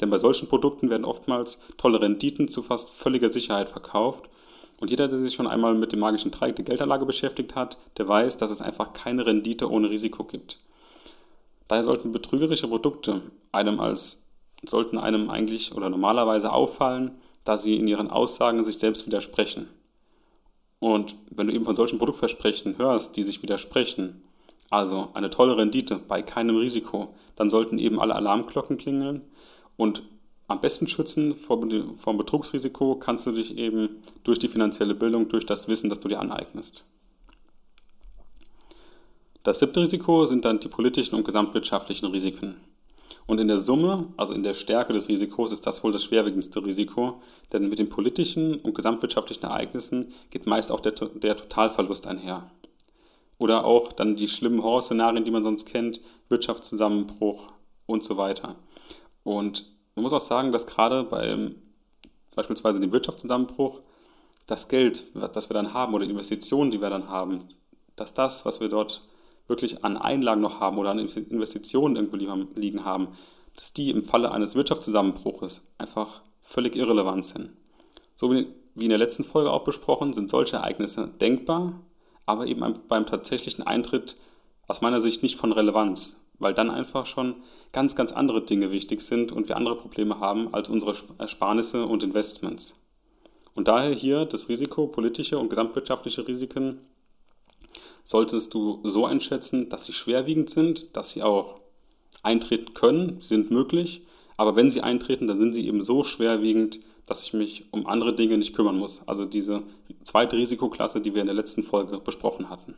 Denn 0.05 0.11
bei 0.11 0.19
solchen 0.19 0.49
Produkten 0.49 0.91
werden 0.91 1.07
oftmals 1.07 1.61
tolle 1.79 1.99
Renditen 1.99 2.47
zu 2.47 2.63
fast 2.63 2.91
völliger 2.91 3.31
Sicherheit 3.31 3.71
verkauft. 3.71 4.29
Und 4.79 4.91
jeder, 4.91 5.09
der 5.09 5.17
sich 5.17 5.33
schon 5.33 5.47
einmal 5.47 5.73
mit 5.73 5.93
dem 5.93 6.01
magischen 6.01 6.31
Dreieck 6.31 6.57
der 6.57 6.67
Geldanlage 6.67 7.07
beschäftigt 7.07 7.55
hat, 7.55 7.79
der 7.97 8.07
weiß, 8.07 8.37
dass 8.37 8.51
es 8.51 8.61
einfach 8.61 8.93
keine 8.93 9.25
Rendite 9.25 9.71
ohne 9.71 9.89
Risiko 9.89 10.25
gibt. 10.25 10.59
Daher 11.69 11.85
sollten 11.85 12.13
betrügerische 12.13 12.69
Produkte 12.69 13.23
einem 13.51 13.81
als 13.81 14.27
sollten 14.63 14.99
einem 14.99 15.31
eigentlich 15.31 15.75
oder 15.75 15.89
normalerweise 15.89 16.53
auffallen, 16.53 17.13
da 17.45 17.57
sie 17.57 17.77
in 17.77 17.89
ihren 17.89 18.11
Aussagen 18.11 18.63
sich 18.63 18.77
selbst 18.77 19.07
widersprechen. 19.07 19.71
Und 20.81 21.17
wenn 21.31 21.47
du 21.47 21.55
eben 21.55 21.65
von 21.65 21.77
solchen 21.77 21.99
Produktversprechen 21.99 22.77
hörst, 22.77 23.17
die 23.17 23.23
sich 23.23 23.43
widersprechen, 23.43 24.23
also 24.69 25.09
eine 25.15 25.31
tolle 25.31 25.57
Rendite 25.57 25.97
bei 25.97 26.21
keinem 26.21 26.57
Risiko, 26.57 27.15
dann 27.37 27.49
sollten 27.49 27.79
eben 27.79 27.99
alle 27.99 28.15
Alarmglocken 28.15 28.77
klingeln. 28.77 29.23
Und 29.77 30.03
am 30.47 30.61
besten 30.61 30.87
schützen 30.89 31.35
vom 31.35 32.19
Betrugsrisiko 32.19 32.97
kannst 32.97 33.27
du 33.27 33.33
dich 33.33 33.57
eben 33.57 34.03
durch 34.25 34.39
die 34.39 34.49
finanzielle 34.49 34.95
Bildung, 34.95 35.29
durch 35.29 35.47
das 35.47 35.69
Wissen, 35.69 35.89
das 35.89 36.01
du 36.01 36.09
dir 36.09 36.21
aneignest. 36.21 36.85
Das 39.43 39.59
siebte 39.59 39.81
Risiko 39.81 40.27
sind 40.27 40.45
dann 40.45 40.61
die 40.61 40.69
politischen 40.69 41.15
und 41.17 41.25
gesamtwirtschaftlichen 41.25 42.07
Risiken. 42.07 42.57
Und 43.27 43.41
in 43.41 43.49
der 43.49 43.59
Summe, 43.59 44.09
also 44.17 44.35
in 44.35 44.43
der 44.43 44.55
Stärke 44.55 44.93
des 44.93 45.09
Risikos, 45.09 45.53
ist 45.53 45.67
das 45.67 45.83
wohl 45.83 45.93
das 45.93 46.05
schwerwiegendste 46.05 46.65
Risiko, 46.65 47.23
denn 47.53 47.69
mit 47.69 47.79
den 47.79 47.89
politischen 47.89 48.57
und 48.61 48.75
gesamtwirtschaftlichen 48.75 49.45
Ereignissen 49.45 50.13
geht 50.31 50.47
meist 50.47 50.71
auch 50.71 50.81
der, 50.81 50.93
der 50.93 51.37
Totalverlust 51.37 52.07
einher. 52.07 52.51
Oder 53.39 53.65
auch 53.65 53.93
dann 53.93 54.17
die 54.17 54.29
schlimmen 54.29 54.63
Horrorszenarien, 54.63 55.25
die 55.25 55.31
man 55.31 55.45
sonst 55.45 55.67
kennt, 55.67 56.01
Wirtschaftszusammenbruch 56.29 57.53
und 57.87 58.05
so 58.05 58.17
weiter. 58.17 58.57
Und 59.25 59.71
man 59.97 60.05
muss 60.05 60.13
auch 60.13 60.21
sagen, 60.21 60.53
dass 60.53 60.67
gerade 60.67 61.05
beim 61.05 61.57
beispielsweise 62.35 62.81
dem 62.81 62.93
Wirtschaftszusammenbruch 62.93 63.81
das 64.47 64.69
Geld, 64.69 65.05
das 65.15 65.49
wir 65.49 65.55
dann 65.55 65.73
haben 65.73 65.95
oder 65.95 66.05
Investitionen, 66.05 66.71
die 66.71 66.81
wir 66.81 66.91
dann 66.91 67.09
haben, 67.09 67.45
dass 67.97 68.13
das, 68.13 68.45
was 68.45 68.61
wir 68.61 68.69
dort 68.69 69.07
wirklich 69.47 69.85
an 69.85 69.97
Einlagen 69.97 70.41
noch 70.41 70.61
haben 70.61 70.79
oder 70.79 70.91
an 70.91 70.99
Investitionen 70.99 71.97
irgendwo 71.97 72.17
liegen 72.17 72.85
haben, 72.85 73.09
dass 73.55 73.73
die 73.73 73.91
im 73.91 74.05
Falle 74.05 74.33
eines 74.33 74.55
Wirtschaftszusammenbruches 74.55 75.67
einfach 75.79 76.23
völlig 76.41 76.77
irrelevant 76.77 77.25
sind. 77.25 77.51
So 78.17 78.31
wie 78.33 78.47
in 78.77 78.89
der 78.89 78.99
letzten 78.99 79.25
Folge 79.25 79.51
auch 79.51 79.65
besprochen, 79.65 80.13
sind 80.13 80.29
solche 80.29 80.57
Ereignisse 80.57 81.09
denkbar, 81.21 81.81
aber 82.27 82.47
eben 82.47 82.75
beim 82.89 83.07
tatsächlichen 83.07 83.67
Eintritt 83.67 84.17
aus 84.67 84.81
meiner 84.81 85.01
Sicht 85.01 85.23
nicht 85.23 85.37
von 85.37 85.53
Relevanz, 85.53 86.21
weil 86.39 86.55
dann 86.55 86.71
einfach 86.71 87.07
schon 87.07 87.37
ganz, 87.73 87.97
ganz 87.97 88.13
andere 88.13 88.45
Dinge 88.45 88.71
wichtig 88.71 89.03
sind 89.03 89.33
und 89.33 89.49
wir 89.49 89.57
andere 89.57 89.77
Probleme 89.77 90.21
haben 90.21 90.53
als 90.53 90.69
unsere 90.69 90.95
Ersparnisse 91.19 91.87
und 91.87 92.03
Investments. 92.03 92.81
Und 93.55 93.69
daher 93.69 93.95
hier 93.95 94.25
das 94.25 94.49
Risiko, 94.49 94.87
politische 94.87 95.39
und 95.39 95.49
gesamtwirtschaftliche 95.49 96.27
Risiken, 96.27 96.81
solltest 98.05 98.53
du 98.53 98.81
so 98.85 99.07
einschätzen, 99.07 99.69
dass 99.69 99.85
sie 99.85 99.93
schwerwiegend 99.93 100.51
sind, 100.51 100.97
dass 100.97 101.11
sie 101.11 101.23
auch 101.23 101.61
eintreten 102.23 102.75
können, 102.75 103.21
sind 103.21 103.51
möglich, 103.51 104.03
aber 104.37 104.57
wenn 104.57 104.71
sie 104.71 104.81
eintreten, 104.81 105.27
dann 105.27 105.37
sind 105.37 105.55
sie 105.55 105.67
eben 105.67 105.81
so 105.81 106.05
schwerwiegend, 106.05 106.81
dass 107.07 107.23
ich 107.23 107.33
mich 107.33 107.67
um 107.71 107.87
andere 107.87 108.15
Dinge 108.15 108.39
nicht 108.39 108.55
kümmern 108.55 108.79
muss. 108.79 109.07
Also 109.07 109.25
diese 109.25 109.63
zweite 110.03 110.37
Risikoklasse, 110.37 111.01
die 111.01 111.15
wir 111.15 111.21
in 111.21 111.27
der 111.27 111.37
letzten 111.37 111.63
Folge 111.63 111.99
besprochen 111.99 112.49
hatten. 112.51 112.75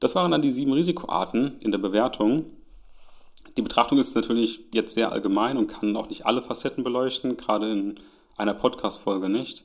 Das 0.00 0.14
waren 0.14 0.30
dann 0.30 0.42
die 0.42 0.50
sieben 0.50 0.72
Risikoarten 0.72 1.60
in 1.60 1.70
der 1.70 1.78
Bewertung. 1.78 2.46
Die 3.56 3.62
Betrachtung 3.62 3.98
ist 3.98 4.14
natürlich 4.14 4.60
jetzt 4.72 4.94
sehr 4.94 5.12
allgemein 5.12 5.58
und 5.58 5.66
kann 5.66 5.96
auch 5.96 6.08
nicht 6.08 6.24
alle 6.24 6.40
Facetten 6.40 6.82
beleuchten, 6.82 7.36
gerade 7.36 7.70
in 7.70 7.94
einer 8.38 8.54
Podcast-Folge 8.54 9.28
nicht. 9.28 9.64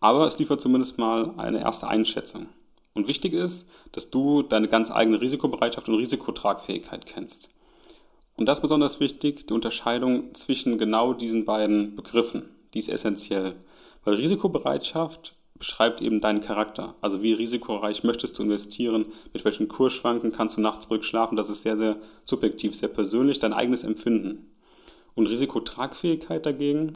Aber 0.00 0.26
es 0.26 0.38
liefert 0.38 0.60
zumindest 0.60 0.98
mal 0.98 1.34
eine 1.36 1.60
erste 1.60 1.88
Einschätzung. 1.88 2.48
Und 2.94 3.08
wichtig 3.08 3.32
ist, 3.32 3.70
dass 3.92 4.10
du 4.10 4.42
deine 4.42 4.68
ganz 4.68 4.90
eigene 4.90 5.20
Risikobereitschaft 5.20 5.88
und 5.88 5.96
Risikotragfähigkeit 5.96 7.06
kennst. 7.06 7.50
Und 8.36 8.46
das 8.46 8.58
ist 8.58 8.62
besonders 8.62 9.00
wichtig, 9.00 9.46
die 9.46 9.54
Unterscheidung 9.54 10.34
zwischen 10.34 10.78
genau 10.78 11.12
diesen 11.12 11.44
beiden 11.44 11.96
Begriffen. 11.96 12.50
Die 12.74 12.78
ist 12.78 12.88
essentiell. 12.88 13.56
Weil 14.04 14.14
Risikobereitschaft 14.14 15.34
beschreibt 15.62 16.00
eben 16.00 16.20
deinen 16.20 16.40
Charakter. 16.40 16.96
Also 17.02 17.22
wie 17.22 17.34
risikoreich 17.34 18.02
möchtest 18.02 18.36
du 18.36 18.42
investieren, 18.42 19.06
mit 19.32 19.44
welchen 19.44 19.68
Kursschwanken 19.68 20.32
kannst 20.32 20.56
du 20.56 20.60
nachts 20.60 20.90
ruhig 20.90 21.04
schlafen. 21.04 21.36
Das 21.36 21.50
ist 21.50 21.62
sehr, 21.62 21.78
sehr 21.78 21.98
subjektiv, 22.24 22.74
sehr 22.74 22.88
persönlich, 22.88 23.38
dein 23.38 23.52
eigenes 23.52 23.84
Empfinden. 23.84 24.50
Und 25.14 25.28
Risikotragfähigkeit 25.28 26.44
dagegen 26.44 26.94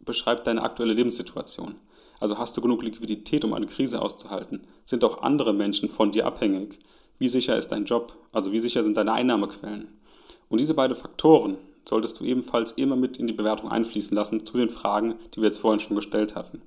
beschreibt 0.00 0.46
deine 0.46 0.62
aktuelle 0.62 0.94
Lebenssituation. 0.94 1.74
Also 2.18 2.38
hast 2.38 2.56
du 2.56 2.62
genug 2.62 2.82
Liquidität, 2.82 3.44
um 3.44 3.52
eine 3.52 3.66
Krise 3.66 4.00
auszuhalten? 4.00 4.66
Sind 4.86 5.04
auch 5.04 5.20
andere 5.20 5.52
Menschen 5.52 5.90
von 5.90 6.10
dir 6.10 6.24
abhängig? 6.24 6.78
Wie 7.18 7.28
sicher 7.28 7.58
ist 7.58 7.68
dein 7.68 7.84
Job? 7.84 8.16
Also 8.32 8.50
wie 8.50 8.60
sicher 8.60 8.82
sind 8.82 8.96
deine 8.96 9.12
Einnahmequellen? 9.12 9.88
Und 10.48 10.58
diese 10.58 10.72
beiden 10.72 10.96
Faktoren 10.96 11.58
solltest 11.84 12.18
du 12.18 12.24
ebenfalls 12.24 12.72
immer 12.72 12.96
mit 12.96 13.18
in 13.18 13.26
die 13.26 13.34
Bewertung 13.34 13.70
einfließen 13.70 14.16
lassen 14.16 14.46
zu 14.46 14.56
den 14.56 14.70
Fragen, 14.70 15.16
die 15.34 15.42
wir 15.42 15.48
jetzt 15.48 15.58
vorhin 15.58 15.80
schon 15.80 15.96
gestellt 15.96 16.34
hatten. 16.34 16.62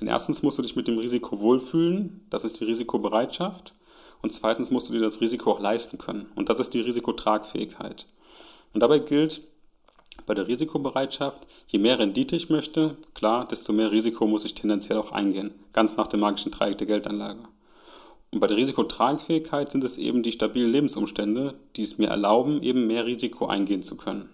Denn 0.00 0.08
erstens 0.08 0.42
musst 0.42 0.58
du 0.58 0.62
dich 0.62 0.76
mit 0.76 0.88
dem 0.88 0.98
Risiko 0.98 1.40
wohlfühlen, 1.40 2.26
das 2.30 2.44
ist 2.44 2.60
die 2.60 2.64
Risikobereitschaft. 2.64 3.74
Und 4.22 4.32
zweitens 4.32 4.70
musst 4.70 4.88
du 4.88 4.92
dir 4.92 5.00
das 5.00 5.20
Risiko 5.20 5.52
auch 5.52 5.60
leisten 5.60 5.98
können. 5.98 6.26
Und 6.34 6.48
das 6.48 6.58
ist 6.58 6.74
die 6.74 6.80
Risikotragfähigkeit. 6.80 8.06
Und 8.72 8.80
dabei 8.80 8.98
gilt 8.98 9.42
bei 10.26 10.34
der 10.34 10.48
Risikobereitschaft, 10.48 11.46
je 11.66 11.78
mehr 11.78 11.98
Rendite 11.98 12.34
ich 12.34 12.48
möchte, 12.48 12.96
klar, 13.14 13.46
desto 13.46 13.72
mehr 13.72 13.90
Risiko 13.90 14.26
muss 14.26 14.44
ich 14.44 14.54
tendenziell 14.54 14.98
auch 14.98 15.12
eingehen. 15.12 15.52
Ganz 15.72 15.96
nach 15.96 16.06
dem 16.06 16.20
magischen 16.20 16.52
Dreieck 16.52 16.78
der 16.78 16.86
Geldanlage. 16.86 17.40
Und 18.30 18.40
bei 18.40 18.46
der 18.46 18.56
Risikotragfähigkeit 18.56 19.70
sind 19.70 19.84
es 19.84 19.98
eben 19.98 20.22
die 20.22 20.32
stabilen 20.32 20.72
Lebensumstände, 20.72 21.54
die 21.76 21.82
es 21.82 21.98
mir 21.98 22.08
erlauben, 22.08 22.62
eben 22.62 22.86
mehr 22.86 23.06
Risiko 23.06 23.46
eingehen 23.46 23.82
zu 23.82 23.96
können. 23.96 24.28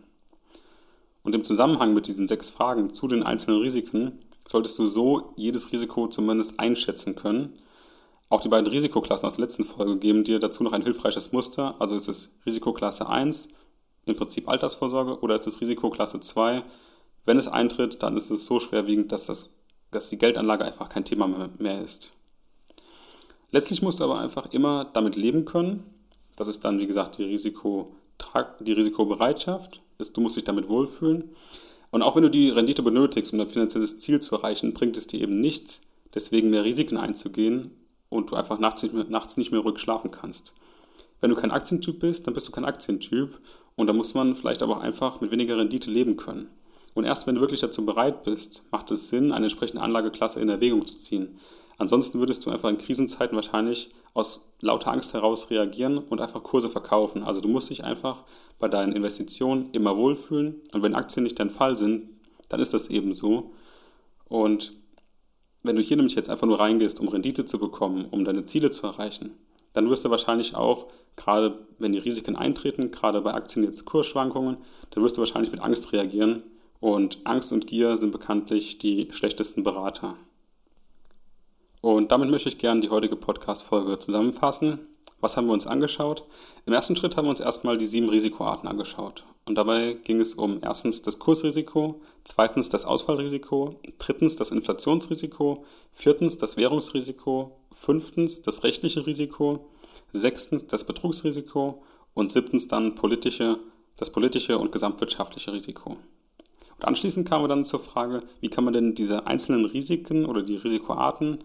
Und 1.22 1.34
im 1.34 1.44
Zusammenhang 1.44 1.92
mit 1.92 2.06
diesen 2.06 2.26
sechs 2.26 2.48
Fragen 2.48 2.94
zu 2.94 3.08
den 3.08 3.22
einzelnen 3.22 3.60
Risiken 3.60 4.20
solltest 4.50 4.78
du 4.78 4.86
so 4.86 5.32
jedes 5.36 5.70
Risiko 5.72 6.08
zumindest 6.08 6.58
einschätzen 6.58 7.14
können. 7.14 7.58
Auch 8.28 8.40
die 8.40 8.48
beiden 8.48 8.66
Risikoklassen 8.66 9.26
aus 9.26 9.34
der 9.34 9.44
letzten 9.44 9.64
Folge 9.64 9.96
geben 9.96 10.24
dir 10.24 10.40
dazu 10.40 10.64
noch 10.64 10.72
ein 10.72 10.82
hilfreiches 10.82 11.32
Muster. 11.32 11.76
Also 11.78 11.94
ist 11.94 12.08
es 12.08 12.36
Risikoklasse 12.44 13.08
1, 13.08 13.50
im 14.06 14.16
Prinzip 14.16 14.48
Altersvorsorge, 14.48 15.20
oder 15.20 15.36
ist 15.36 15.46
es 15.46 15.60
Risikoklasse 15.60 16.20
2? 16.20 16.64
Wenn 17.24 17.38
es 17.38 17.46
eintritt, 17.46 18.02
dann 18.02 18.16
ist 18.16 18.30
es 18.30 18.46
so 18.46 18.58
schwerwiegend, 18.58 19.12
dass, 19.12 19.26
das, 19.26 19.54
dass 19.92 20.08
die 20.08 20.18
Geldanlage 20.18 20.64
einfach 20.64 20.88
kein 20.88 21.04
Thema 21.04 21.28
mehr 21.58 21.80
ist. 21.80 22.12
Letztlich 23.52 23.82
musst 23.82 24.00
du 24.00 24.04
aber 24.04 24.18
einfach 24.18 24.52
immer 24.52 24.84
damit 24.84 25.14
leben 25.16 25.44
können. 25.44 25.84
Das 26.36 26.48
ist 26.48 26.64
dann, 26.64 26.80
wie 26.80 26.86
gesagt, 26.86 27.18
die, 27.18 27.24
Risiko, 27.24 27.94
die 28.60 28.72
Risikobereitschaft. 28.72 29.80
Du 30.14 30.20
musst 30.20 30.36
dich 30.36 30.44
damit 30.44 30.68
wohlfühlen. 30.68 31.30
Und 31.90 32.02
auch 32.02 32.14
wenn 32.16 32.22
du 32.22 32.30
die 32.30 32.50
Rendite 32.50 32.82
benötigst, 32.82 33.32
um 33.32 33.38
dein 33.38 33.48
finanzielles 33.48 33.98
Ziel 33.98 34.20
zu 34.20 34.36
erreichen, 34.36 34.72
bringt 34.72 34.96
es 34.96 35.06
dir 35.06 35.20
eben 35.20 35.40
nichts, 35.40 35.82
deswegen 36.14 36.50
mehr 36.50 36.64
Risiken 36.64 36.96
einzugehen 36.96 37.72
und 38.08 38.30
du 38.30 38.36
einfach 38.36 38.58
nachts 38.58 38.82
nicht 38.82 38.94
mehr, 38.94 39.04
nachts 39.08 39.36
nicht 39.36 39.50
mehr 39.50 39.60
ruhig 39.60 39.78
schlafen 39.78 40.10
kannst. 40.10 40.54
Wenn 41.20 41.30
du 41.30 41.36
kein 41.36 41.50
Aktientyp 41.50 41.98
bist, 41.98 42.26
dann 42.26 42.34
bist 42.34 42.48
du 42.48 42.52
kein 42.52 42.64
Aktientyp 42.64 43.38
und 43.76 43.86
da 43.86 43.92
muss 43.92 44.14
man 44.14 44.34
vielleicht 44.34 44.62
aber 44.62 44.76
auch 44.76 44.80
einfach 44.80 45.20
mit 45.20 45.30
weniger 45.30 45.58
Rendite 45.58 45.90
leben 45.90 46.16
können. 46.16 46.48
Und 46.94 47.04
erst 47.04 47.26
wenn 47.26 47.36
du 47.36 47.40
wirklich 47.40 47.60
dazu 47.60 47.84
bereit 47.84 48.24
bist, 48.24 48.64
macht 48.72 48.90
es 48.90 49.08
Sinn, 49.08 49.32
eine 49.32 49.46
entsprechende 49.46 49.82
Anlageklasse 49.82 50.40
in 50.40 50.48
Erwägung 50.48 50.86
zu 50.86 50.96
ziehen. 50.96 51.38
Ansonsten 51.80 52.20
würdest 52.20 52.44
du 52.44 52.50
einfach 52.50 52.68
in 52.68 52.76
Krisenzeiten 52.76 53.34
wahrscheinlich 53.34 53.88
aus 54.12 54.52
lauter 54.60 54.92
Angst 54.92 55.14
heraus 55.14 55.48
reagieren 55.48 55.96
und 55.96 56.20
einfach 56.20 56.42
Kurse 56.42 56.68
verkaufen. 56.68 57.22
Also 57.22 57.40
du 57.40 57.48
musst 57.48 57.70
dich 57.70 57.84
einfach 57.84 58.24
bei 58.58 58.68
deinen 58.68 58.92
Investitionen 58.92 59.70
immer 59.72 59.96
wohlfühlen. 59.96 60.60
Und 60.72 60.82
wenn 60.82 60.94
Aktien 60.94 61.24
nicht 61.24 61.38
dein 61.38 61.48
Fall 61.48 61.78
sind, 61.78 62.10
dann 62.50 62.60
ist 62.60 62.74
das 62.74 62.88
eben 62.90 63.14
so. 63.14 63.54
Und 64.28 64.74
wenn 65.62 65.74
du 65.74 65.80
hier 65.80 65.96
nämlich 65.96 66.14
jetzt 66.14 66.28
einfach 66.28 66.46
nur 66.46 66.60
reingehst, 66.60 67.00
um 67.00 67.08
Rendite 67.08 67.46
zu 67.46 67.58
bekommen, 67.58 68.08
um 68.10 68.26
deine 68.26 68.42
Ziele 68.42 68.70
zu 68.70 68.86
erreichen, 68.86 69.30
dann 69.72 69.88
wirst 69.88 70.04
du 70.04 70.10
wahrscheinlich 70.10 70.54
auch, 70.54 70.88
gerade 71.16 71.60
wenn 71.78 71.92
die 71.92 71.98
Risiken 71.98 72.36
eintreten, 72.36 72.90
gerade 72.90 73.22
bei 73.22 73.32
Aktien 73.32 73.64
jetzt 73.64 73.86
Kursschwankungen, 73.86 74.58
dann 74.90 75.02
wirst 75.02 75.16
du 75.16 75.20
wahrscheinlich 75.22 75.50
mit 75.50 75.62
Angst 75.62 75.94
reagieren. 75.94 76.42
Und 76.78 77.20
Angst 77.24 77.54
und 77.54 77.66
Gier 77.66 77.96
sind 77.96 78.10
bekanntlich 78.10 78.76
die 78.76 79.08
schlechtesten 79.12 79.62
Berater. 79.62 80.18
Und 81.80 82.12
damit 82.12 82.30
möchte 82.30 82.48
ich 82.48 82.58
gerne 82.58 82.80
die 82.80 82.90
heutige 82.90 83.16
Podcast-Folge 83.16 83.98
zusammenfassen. 83.98 84.80
Was 85.20 85.36
haben 85.36 85.46
wir 85.46 85.52
uns 85.52 85.66
angeschaut? 85.66 86.24
Im 86.66 86.72
ersten 86.72 86.96
Schritt 86.96 87.16
haben 87.16 87.26
wir 87.26 87.30
uns 87.30 87.40
erstmal 87.40 87.78
die 87.78 87.86
sieben 87.86 88.08
Risikoarten 88.08 88.68
angeschaut. 88.68 89.24
Und 89.46 89.54
dabei 89.54 89.94
ging 89.94 90.20
es 90.20 90.34
um 90.34 90.60
erstens 90.62 91.02
das 91.02 91.18
Kursrisiko, 91.18 92.00
zweitens 92.24 92.68
das 92.68 92.84
Ausfallrisiko, 92.84 93.80
drittens 93.98 94.36
das 94.36 94.50
Inflationsrisiko, 94.50 95.64
viertens 95.90 96.36
das 96.38 96.56
Währungsrisiko, 96.56 97.58
fünftens 97.72 98.42
das 98.42 98.62
rechtliche 98.62 99.06
Risiko, 99.06 99.66
sechstens 100.12 100.66
das 100.66 100.84
Betrugsrisiko 100.84 101.82
und 102.14 102.30
siebtens 102.30 102.68
dann 102.68 102.94
politische, 102.94 103.58
das 103.96 104.10
politische 104.10 104.58
und 104.58 104.72
gesamtwirtschaftliche 104.72 105.52
Risiko. 105.52 105.96
Und 106.76 106.84
anschließend 106.84 107.28
kamen 107.28 107.44
wir 107.44 107.48
dann 107.48 107.64
zur 107.64 107.80
Frage, 107.80 108.22
wie 108.40 108.48
kann 108.48 108.64
man 108.64 108.72
denn 108.72 108.94
diese 108.94 109.26
einzelnen 109.26 109.64
Risiken 109.64 110.26
oder 110.26 110.42
die 110.42 110.56
Risikoarten 110.56 111.38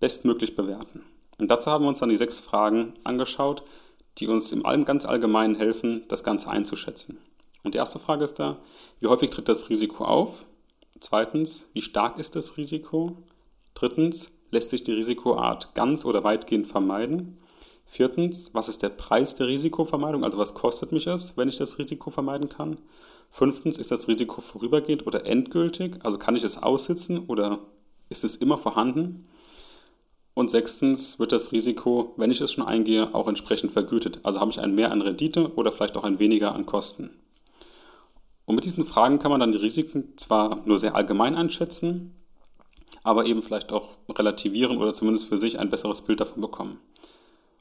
bestmöglich 0.00 0.56
bewerten. 0.56 1.02
Und 1.38 1.50
dazu 1.50 1.70
haben 1.70 1.84
wir 1.84 1.88
uns 1.88 2.00
dann 2.00 2.08
die 2.08 2.16
sechs 2.16 2.40
Fragen 2.40 2.94
angeschaut, 3.04 3.62
die 4.18 4.28
uns 4.28 4.52
im 4.52 4.62
ganz 4.84 5.04
allgemein 5.04 5.54
helfen, 5.54 6.04
das 6.08 6.24
Ganze 6.24 6.50
einzuschätzen. 6.50 7.18
Und 7.62 7.74
die 7.74 7.78
erste 7.78 7.98
Frage 7.98 8.24
ist 8.24 8.38
da, 8.38 8.58
wie 9.00 9.06
häufig 9.06 9.30
tritt 9.30 9.48
das 9.48 9.68
Risiko 9.68 10.04
auf? 10.04 10.46
Zweitens, 11.00 11.68
wie 11.72 11.82
stark 11.82 12.18
ist 12.18 12.34
das 12.34 12.56
Risiko? 12.56 13.18
Drittens, 13.74 14.32
lässt 14.50 14.70
sich 14.70 14.82
die 14.82 14.92
Risikoart 14.92 15.74
ganz 15.74 16.04
oder 16.04 16.24
weitgehend 16.24 16.66
vermeiden? 16.66 17.38
Viertens, 17.84 18.54
was 18.54 18.68
ist 18.68 18.82
der 18.82 18.90
Preis 18.90 19.34
der 19.36 19.46
Risikovermeidung? 19.46 20.24
Also 20.24 20.38
was 20.38 20.54
kostet 20.54 20.92
mich 20.92 21.06
es, 21.06 21.36
wenn 21.36 21.48
ich 21.48 21.56
das 21.56 21.78
Risiko 21.78 22.10
vermeiden 22.10 22.48
kann? 22.48 22.78
Fünftens, 23.30 23.78
ist 23.78 23.90
das 23.90 24.08
Risiko 24.08 24.40
vorübergehend 24.40 25.06
oder 25.06 25.26
endgültig? 25.26 25.96
Also 26.02 26.18
kann 26.18 26.36
ich 26.36 26.44
es 26.44 26.62
aussitzen 26.62 27.26
oder 27.26 27.60
ist 28.08 28.24
es 28.24 28.36
immer 28.36 28.58
vorhanden? 28.58 29.26
Und 30.38 30.52
sechstens 30.52 31.18
wird 31.18 31.32
das 31.32 31.50
Risiko, 31.50 32.14
wenn 32.16 32.30
ich 32.30 32.40
es 32.40 32.52
schon 32.52 32.64
eingehe, 32.64 33.12
auch 33.12 33.26
entsprechend 33.26 33.72
vergütet. 33.72 34.20
Also 34.22 34.38
habe 34.38 34.52
ich 34.52 34.60
ein 34.60 34.72
Mehr 34.72 34.92
an 34.92 35.02
Rendite 35.02 35.52
oder 35.56 35.72
vielleicht 35.72 35.96
auch 35.96 36.04
ein 36.04 36.20
weniger 36.20 36.54
an 36.54 36.64
Kosten. 36.64 37.10
Und 38.44 38.54
mit 38.54 38.64
diesen 38.64 38.84
Fragen 38.84 39.18
kann 39.18 39.32
man 39.32 39.40
dann 39.40 39.50
die 39.50 39.58
Risiken 39.58 40.12
zwar 40.14 40.62
nur 40.64 40.78
sehr 40.78 40.94
allgemein 40.94 41.34
einschätzen, 41.34 42.14
aber 43.02 43.26
eben 43.26 43.42
vielleicht 43.42 43.72
auch 43.72 43.96
relativieren 44.08 44.78
oder 44.78 44.92
zumindest 44.92 45.26
für 45.26 45.38
sich 45.38 45.58
ein 45.58 45.70
besseres 45.70 46.02
Bild 46.02 46.20
davon 46.20 46.40
bekommen. 46.40 46.78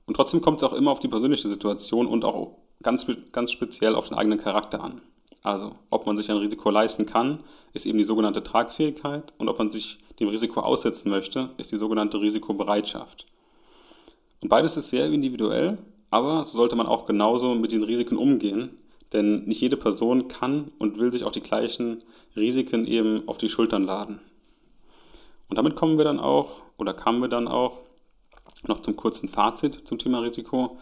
Und 0.06 0.14
trotzdem 0.14 0.42
kommt 0.42 0.58
es 0.58 0.64
auch 0.64 0.74
immer 0.74 0.92
auf 0.92 1.00
die 1.00 1.08
persönliche 1.08 1.50
Situation 1.50 2.06
und 2.06 2.26
auch 2.26 2.58
ganz, 2.84 3.08
ganz 3.32 3.52
speziell 3.52 3.96
auf 3.96 4.10
den 4.10 4.20
eigenen 4.20 4.38
Charakter 4.38 4.84
an. 4.84 5.02
Also 5.42 5.74
ob 5.90 6.06
man 6.06 6.16
sich 6.16 6.30
ein 6.30 6.38
Risiko 6.38 6.70
leisten 6.70 7.08
kann, 7.08 7.40
ist 7.74 7.88
eben 7.88 7.98
die 7.98 8.04
sogenannte 8.04 8.44
Tragfähigkeit 8.44 9.34
und 9.40 9.50
ob 9.50 9.58
man 9.58 9.68
sich 9.68 9.98
dem 10.20 10.30
Risiko 10.30 10.62
aussetzen 10.62 11.10
möchte, 11.10 11.52
ist 11.58 11.72
die 11.72 11.78
sogenannte 11.78 12.20
Risikobereitschaft. 12.22 13.28
Und 14.42 14.50
beides 14.50 14.78
ist 14.78 14.90
sehr 14.90 15.06
individuell, 15.08 15.78
aber 16.10 16.44
so 16.44 16.58
sollte 16.58 16.76
man 16.76 16.88
auch 16.88 17.06
genauso 17.06 17.56
mit 17.56 17.72
den 17.72 17.84
Risiken 17.84 18.18
umgehen, 18.18 18.78
denn 19.14 19.46
nicht 19.46 19.62
jede 19.62 19.78
Person 19.78 20.28
kann 20.28 20.72
und 20.80 21.00
will 21.00 21.12
sich 21.12 21.24
auch 21.24 21.32
die 21.32 21.42
gleichen 21.42 22.04
Risiken 22.36 22.86
eben 22.86 23.28
auf 23.28 23.38
die 23.38 23.50
Schultern 23.50 23.84
laden. 23.84 24.20
Und 25.50 25.58
damit 25.58 25.76
kommen 25.76 25.98
wir 25.98 26.04
dann 26.04 26.20
auch, 26.20 26.62
oder 26.78 26.94
kamen 26.94 27.22
wir 27.22 27.30
dann 27.30 27.48
auch 27.48 27.80
Noch 28.68 28.80
zum 28.82 28.96
kurzen 28.96 29.30
Fazit 29.30 29.82
zum 29.86 29.98
Thema 30.00 30.20
Risiko. 30.20 30.78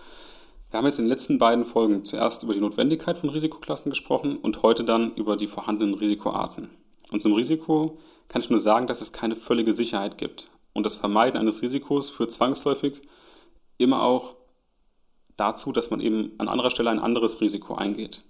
Wir 0.69 0.77
haben 0.77 0.85
jetzt 0.85 0.97
in 0.97 1.05
den 1.05 1.09
letzten 1.09 1.37
beiden 1.37 1.65
Folgen 1.65 2.05
zuerst 2.05 2.41
über 2.43 2.53
die 2.53 2.61
Notwendigkeit 2.61 3.17
von 3.17 3.29
Risikoklassen 3.29 3.89
gesprochen 3.89 4.37
und 4.37 4.63
heute 4.63 4.83
dann 4.83 5.13
über 5.15 5.35
die 5.35 5.47
vorhandenen 5.47 5.93
Risikoarten. 5.93 6.69
Und 7.11 7.21
zum 7.21 7.33
Risiko 7.33 7.97
kann 8.27 8.41
ich 8.41 8.49
nur 8.49 8.59
sagen, 8.59 8.87
dass 8.87 9.01
es 9.01 9.13
keine 9.13 9.35
völlige 9.35 9.73
Sicherheit 9.73 10.17
gibt. 10.17 10.49
Und 10.73 10.85
das 10.85 10.95
Vermeiden 10.95 11.39
eines 11.39 11.61
Risikos 11.61 12.09
führt 12.09 12.31
zwangsläufig 12.31 13.01
immer 13.77 14.01
auch 14.03 14.35
dazu, 15.37 15.71
dass 15.71 15.89
man 15.89 16.01
eben 16.01 16.31
an 16.37 16.47
anderer 16.47 16.71
Stelle 16.71 16.89
ein 16.89 16.99
anderes 16.99 17.41
Risiko 17.41 17.75
eingeht. 17.75 18.23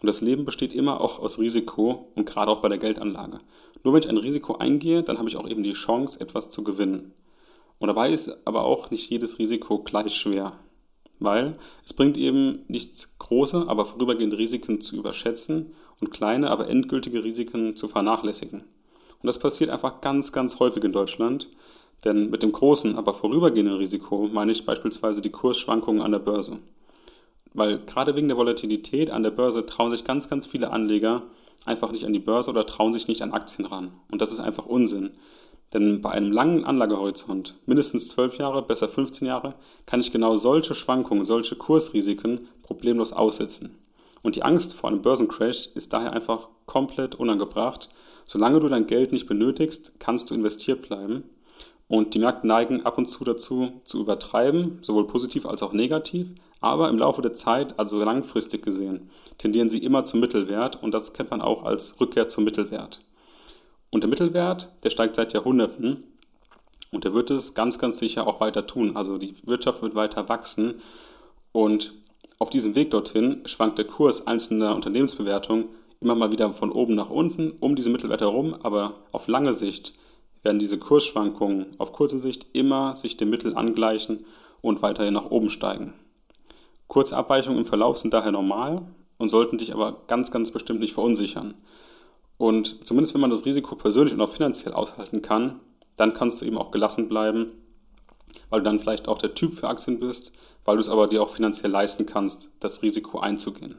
Und 0.00 0.06
das 0.06 0.22
Leben 0.22 0.44
besteht 0.44 0.72
immer 0.72 1.00
auch 1.00 1.18
aus 1.18 1.38
Risiko 1.38 2.10
und 2.14 2.24
gerade 2.24 2.50
auch 2.50 2.62
bei 2.62 2.68
der 2.68 2.78
Geldanlage. 2.78 3.40
Nur 3.84 3.94
wenn 3.94 4.02
ich 4.02 4.08
ein 4.08 4.16
Risiko 4.16 4.56
eingehe, 4.56 5.02
dann 5.02 5.18
habe 5.18 5.28
ich 5.28 5.36
auch 5.36 5.48
eben 5.48 5.62
die 5.62 5.74
Chance, 5.74 6.20
etwas 6.20 6.48
zu 6.48 6.64
gewinnen. 6.64 7.12
Und 7.78 7.88
dabei 7.88 8.10
ist 8.10 8.46
aber 8.46 8.64
auch 8.64 8.90
nicht 8.90 9.10
jedes 9.10 9.38
Risiko 9.38 9.78
gleich 9.82 10.14
schwer, 10.14 10.58
weil 11.18 11.52
es 11.84 11.92
bringt 11.92 12.16
eben 12.16 12.60
nichts 12.68 13.18
große, 13.18 13.64
aber 13.68 13.84
vorübergehende 13.86 14.38
Risiken 14.38 14.80
zu 14.80 14.96
überschätzen 14.96 15.72
und 16.00 16.10
kleine, 16.10 16.50
aber 16.50 16.68
endgültige 16.68 17.24
Risiken 17.24 17.76
zu 17.76 17.88
vernachlässigen. 17.88 18.64
Und 19.22 19.26
das 19.26 19.38
passiert 19.38 19.70
einfach 19.70 20.00
ganz, 20.00 20.32
ganz 20.32 20.58
häufig 20.58 20.82
in 20.84 20.92
Deutschland, 20.92 21.48
denn 22.04 22.30
mit 22.30 22.42
dem 22.42 22.52
großen, 22.52 22.96
aber 22.96 23.12
vorübergehenden 23.12 23.76
Risiko 23.76 24.28
meine 24.32 24.52
ich 24.52 24.64
beispielsweise 24.64 25.20
die 25.20 25.30
Kursschwankungen 25.30 26.02
an 26.02 26.12
der 26.12 26.18
Börse. 26.18 26.58
Weil 27.52 27.78
gerade 27.80 28.16
wegen 28.16 28.28
der 28.28 28.36
Volatilität 28.36 29.10
an 29.10 29.22
der 29.22 29.32
Börse 29.32 29.66
trauen 29.66 29.90
sich 29.90 30.04
ganz, 30.04 30.30
ganz 30.30 30.46
viele 30.46 30.70
Anleger 30.70 31.22
einfach 31.66 31.92
nicht 31.92 32.04
an 32.04 32.12
die 32.12 32.18
Börse 32.18 32.50
oder 32.50 32.64
trauen 32.64 32.92
sich 32.92 33.08
nicht 33.08 33.22
an 33.22 33.32
Aktien 33.32 33.66
ran. 33.66 33.92
Und 34.10 34.22
das 34.22 34.32
ist 34.32 34.40
einfach 34.40 34.66
Unsinn. 34.66 35.10
Denn 35.72 36.00
bei 36.00 36.10
einem 36.10 36.32
langen 36.32 36.64
Anlagehorizont, 36.64 37.54
mindestens 37.66 38.08
12 38.08 38.38
Jahre, 38.38 38.62
besser 38.62 38.88
15 38.88 39.26
Jahre, 39.26 39.54
kann 39.86 40.00
ich 40.00 40.10
genau 40.10 40.36
solche 40.36 40.74
Schwankungen, 40.74 41.24
solche 41.24 41.54
Kursrisiken 41.54 42.48
problemlos 42.62 43.12
aussitzen. 43.12 43.78
Und 44.22 44.36
die 44.36 44.42
Angst 44.42 44.74
vor 44.74 44.90
einem 44.90 45.02
Börsencrash 45.02 45.68
ist 45.74 45.92
daher 45.92 46.12
einfach 46.12 46.48
komplett 46.66 47.14
unangebracht. 47.14 47.88
Solange 48.24 48.60
du 48.60 48.68
dein 48.68 48.86
Geld 48.86 49.12
nicht 49.12 49.26
benötigst, 49.26 49.94
kannst 49.98 50.30
du 50.30 50.34
investiert 50.34 50.82
bleiben 50.82 51.24
und 51.88 52.14
die 52.14 52.20
Märkte 52.20 52.46
neigen 52.46 52.86
ab 52.86 52.98
und 52.98 53.06
zu 53.06 53.24
dazu, 53.24 53.80
zu 53.84 54.00
übertreiben, 54.00 54.78
sowohl 54.82 55.08
positiv 55.08 55.44
als 55.44 55.62
auch 55.62 55.72
negativ. 55.72 56.28
Aber 56.60 56.88
im 56.88 56.98
Laufe 56.98 57.22
der 57.22 57.32
Zeit, 57.32 57.78
also 57.78 57.98
langfristig 58.02 58.62
gesehen, 58.62 59.10
tendieren 59.38 59.68
sie 59.68 59.82
immer 59.82 60.04
zum 60.04 60.20
Mittelwert 60.20 60.82
und 60.82 60.92
das 60.92 61.14
kennt 61.14 61.30
man 61.30 61.40
auch 61.40 61.64
als 61.64 62.00
Rückkehr 62.00 62.28
zum 62.28 62.44
Mittelwert. 62.44 63.00
Und 63.90 64.04
der 64.04 64.10
Mittelwert, 64.10 64.70
der 64.84 64.90
steigt 64.90 65.16
seit 65.16 65.32
Jahrhunderten 65.32 66.04
und 66.92 67.04
der 67.04 67.12
wird 67.12 67.30
es 67.30 67.54
ganz, 67.54 67.78
ganz 67.78 67.98
sicher 67.98 68.26
auch 68.26 68.40
weiter 68.40 68.66
tun. 68.66 68.96
Also 68.96 69.18
die 69.18 69.34
Wirtschaft 69.44 69.82
wird 69.82 69.94
weiter 69.94 70.28
wachsen 70.28 70.74
und 71.52 71.94
auf 72.38 72.50
diesem 72.50 72.74
Weg 72.74 72.90
dorthin 72.90 73.42
schwankt 73.46 73.78
der 73.78 73.86
Kurs 73.86 74.26
einzelner 74.26 74.74
Unternehmensbewertungen 74.74 75.66
immer 76.00 76.14
mal 76.14 76.32
wieder 76.32 76.52
von 76.52 76.72
oben 76.72 76.94
nach 76.94 77.10
unten 77.10 77.52
um 77.60 77.76
diese 77.76 77.90
Mittelwert 77.90 78.22
herum, 78.22 78.54
aber 78.62 79.04
auf 79.12 79.28
lange 79.28 79.52
Sicht 79.52 79.94
werden 80.42 80.58
diese 80.58 80.78
Kursschwankungen 80.78 81.66
auf 81.78 81.92
kurze 81.92 82.18
Sicht 82.18 82.46
immer 82.54 82.96
sich 82.96 83.16
dem 83.16 83.30
Mittel 83.30 83.54
angleichen 83.54 84.24
und 84.62 84.82
weiterhin 84.82 85.14
nach 85.14 85.30
oben 85.30 85.50
steigen. 85.50 85.92
Kurze 86.88 87.16
Abweichungen 87.16 87.58
im 87.58 87.64
Verlauf 87.64 87.98
sind 87.98 88.14
daher 88.14 88.32
normal 88.32 88.82
und 89.18 89.28
sollten 89.28 89.58
dich 89.58 89.74
aber 89.74 90.02
ganz, 90.06 90.30
ganz 90.30 90.50
bestimmt 90.50 90.80
nicht 90.80 90.94
verunsichern. 90.94 91.54
Und 92.38 92.86
zumindest 92.86 93.12
wenn 93.14 93.20
man 93.20 93.30
das 93.30 93.44
Risiko 93.44 93.76
persönlich 93.76 94.14
und 94.14 94.20
auch 94.22 94.30
finanziell 94.30 94.72
aushalten 94.72 95.20
kann, 95.20 95.60
dann 95.96 96.14
kannst 96.14 96.40
du 96.40 96.46
eben 96.46 96.56
auch 96.56 96.70
gelassen 96.70 97.08
bleiben, 97.08 97.52
weil 98.48 98.60
du 98.60 98.64
dann 98.64 98.80
vielleicht 98.80 99.08
auch 99.08 99.18
der 99.18 99.34
Typ 99.34 99.52
für 99.52 99.68
Aktien 99.68 100.00
bist, 100.00 100.32
weil 100.64 100.76
du 100.76 100.80
es 100.80 100.88
aber 100.88 101.06
dir 101.06 101.22
auch 101.22 101.28
finanziell 101.28 101.70
leisten 101.70 102.06
kannst, 102.06 102.56
das 102.60 102.82
Risiko 102.82 103.20
einzugehen. 103.20 103.78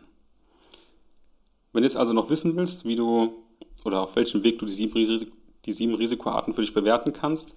Wenn 1.74 1.84
du 1.84 1.88
jetzt 1.88 1.98
also 1.98 2.14
noch 2.14 2.30
wissen 2.30 2.56
willst, 2.56 2.86
wie 2.86 2.96
du 2.96 3.34
oder 3.86 4.02
auf 4.02 4.16
welchem 4.16 4.44
Weg 4.44 4.60
du 4.60 4.66
die 4.66 4.74
sieben 4.74 4.94
die 5.66 5.72
sieben 5.72 5.94
Risikoarten 5.94 6.54
für 6.54 6.62
dich 6.62 6.74
bewerten 6.74 7.14
kannst. 7.14 7.56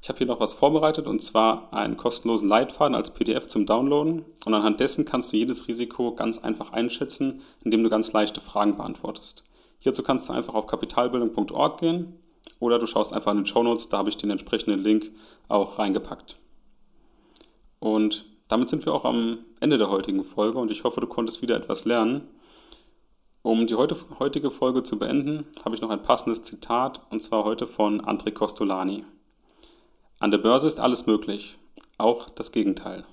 Ich 0.00 0.08
habe 0.08 0.18
hier 0.18 0.26
noch 0.26 0.40
was 0.40 0.54
vorbereitet 0.54 1.06
und 1.06 1.20
zwar 1.20 1.72
einen 1.72 1.96
kostenlosen 1.96 2.48
Leitfaden 2.48 2.94
als 2.94 3.14
PDF 3.14 3.48
zum 3.48 3.66
Downloaden 3.66 4.24
und 4.44 4.54
anhand 4.54 4.80
dessen 4.80 5.04
kannst 5.04 5.32
du 5.32 5.36
jedes 5.36 5.66
Risiko 5.66 6.14
ganz 6.14 6.38
einfach 6.38 6.72
einschätzen, 6.72 7.40
indem 7.64 7.82
du 7.82 7.88
ganz 7.88 8.12
leichte 8.12 8.40
Fragen 8.40 8.76
beantwortest. 8.76 9.44
Hierzu 9.80 10.02
kannst 10.02 10.28
du 10.28 10.32
einfach 10.32 10.54
auf 10.54 10.66
kapitalbildung.org 10.66 11.80
gehen 11.80 12.14
oder 12.60 12.78
du 12.78 12.86
schaust 12.86 13.12
einfach 13.12 13.32
in 13.32 13.38
den 13.38 13.46
Show 13.46 13.62
Notes, 13.62 13.88
da 13.88 13.98
habe 13.98 14.08
ich 14.08 14.16
den 14.16 14.30
entsprechenden 14.30 14.80
Link 14.80 15.10
auch 15.48 15.78
reingepackt. 15.78 16.38
Und 17.80 18.24
damit 18.46 18.68
sind 18.68 18.86
wir 18.86 18.94
auch 18.94 19.04
am 19.04 19.38
Ende 19.60 19.78
der 19.78 19.90
heutigen 19.90 20.22
Folge 20.22 20.58
und 20.58 20.70
ich 20.70 20.84
hoffe, 20.84 21.00
du 21.00 21.06
konntest 21.06 21.42
wieder 21.42 21.56
etwas 21.56 21.84
lernen. 21.84 22.28
Um 23.48 23.66
die 23.66 23.74
heutige 23.76 24.50
Folge 24.50 24.82
zu 24.82 24.98
beenden, 24.98 25.46
habe 25.64 25.74
ich 25.74 25.80
noch 25.80 25.88
ein 25.88 26.02
passendes 26.02 26.42
Zitat, 26.42 27.00
und 27.08 27.22
zwar 27.22 27.44
heute 27.44 27.66
von 27.66 28.02
André 28.02 28.30
Costolani. 28.30 29.06
An 30.20 30.30
der 30.30 30.36
Börse 30.36 30.66
ist 30.66 30.80
alles 30.80 31.06
möglich, 31.06 31.56
auch 31.96 32.28
das 32.28 32.52
Gegenteil. 32.52 33.06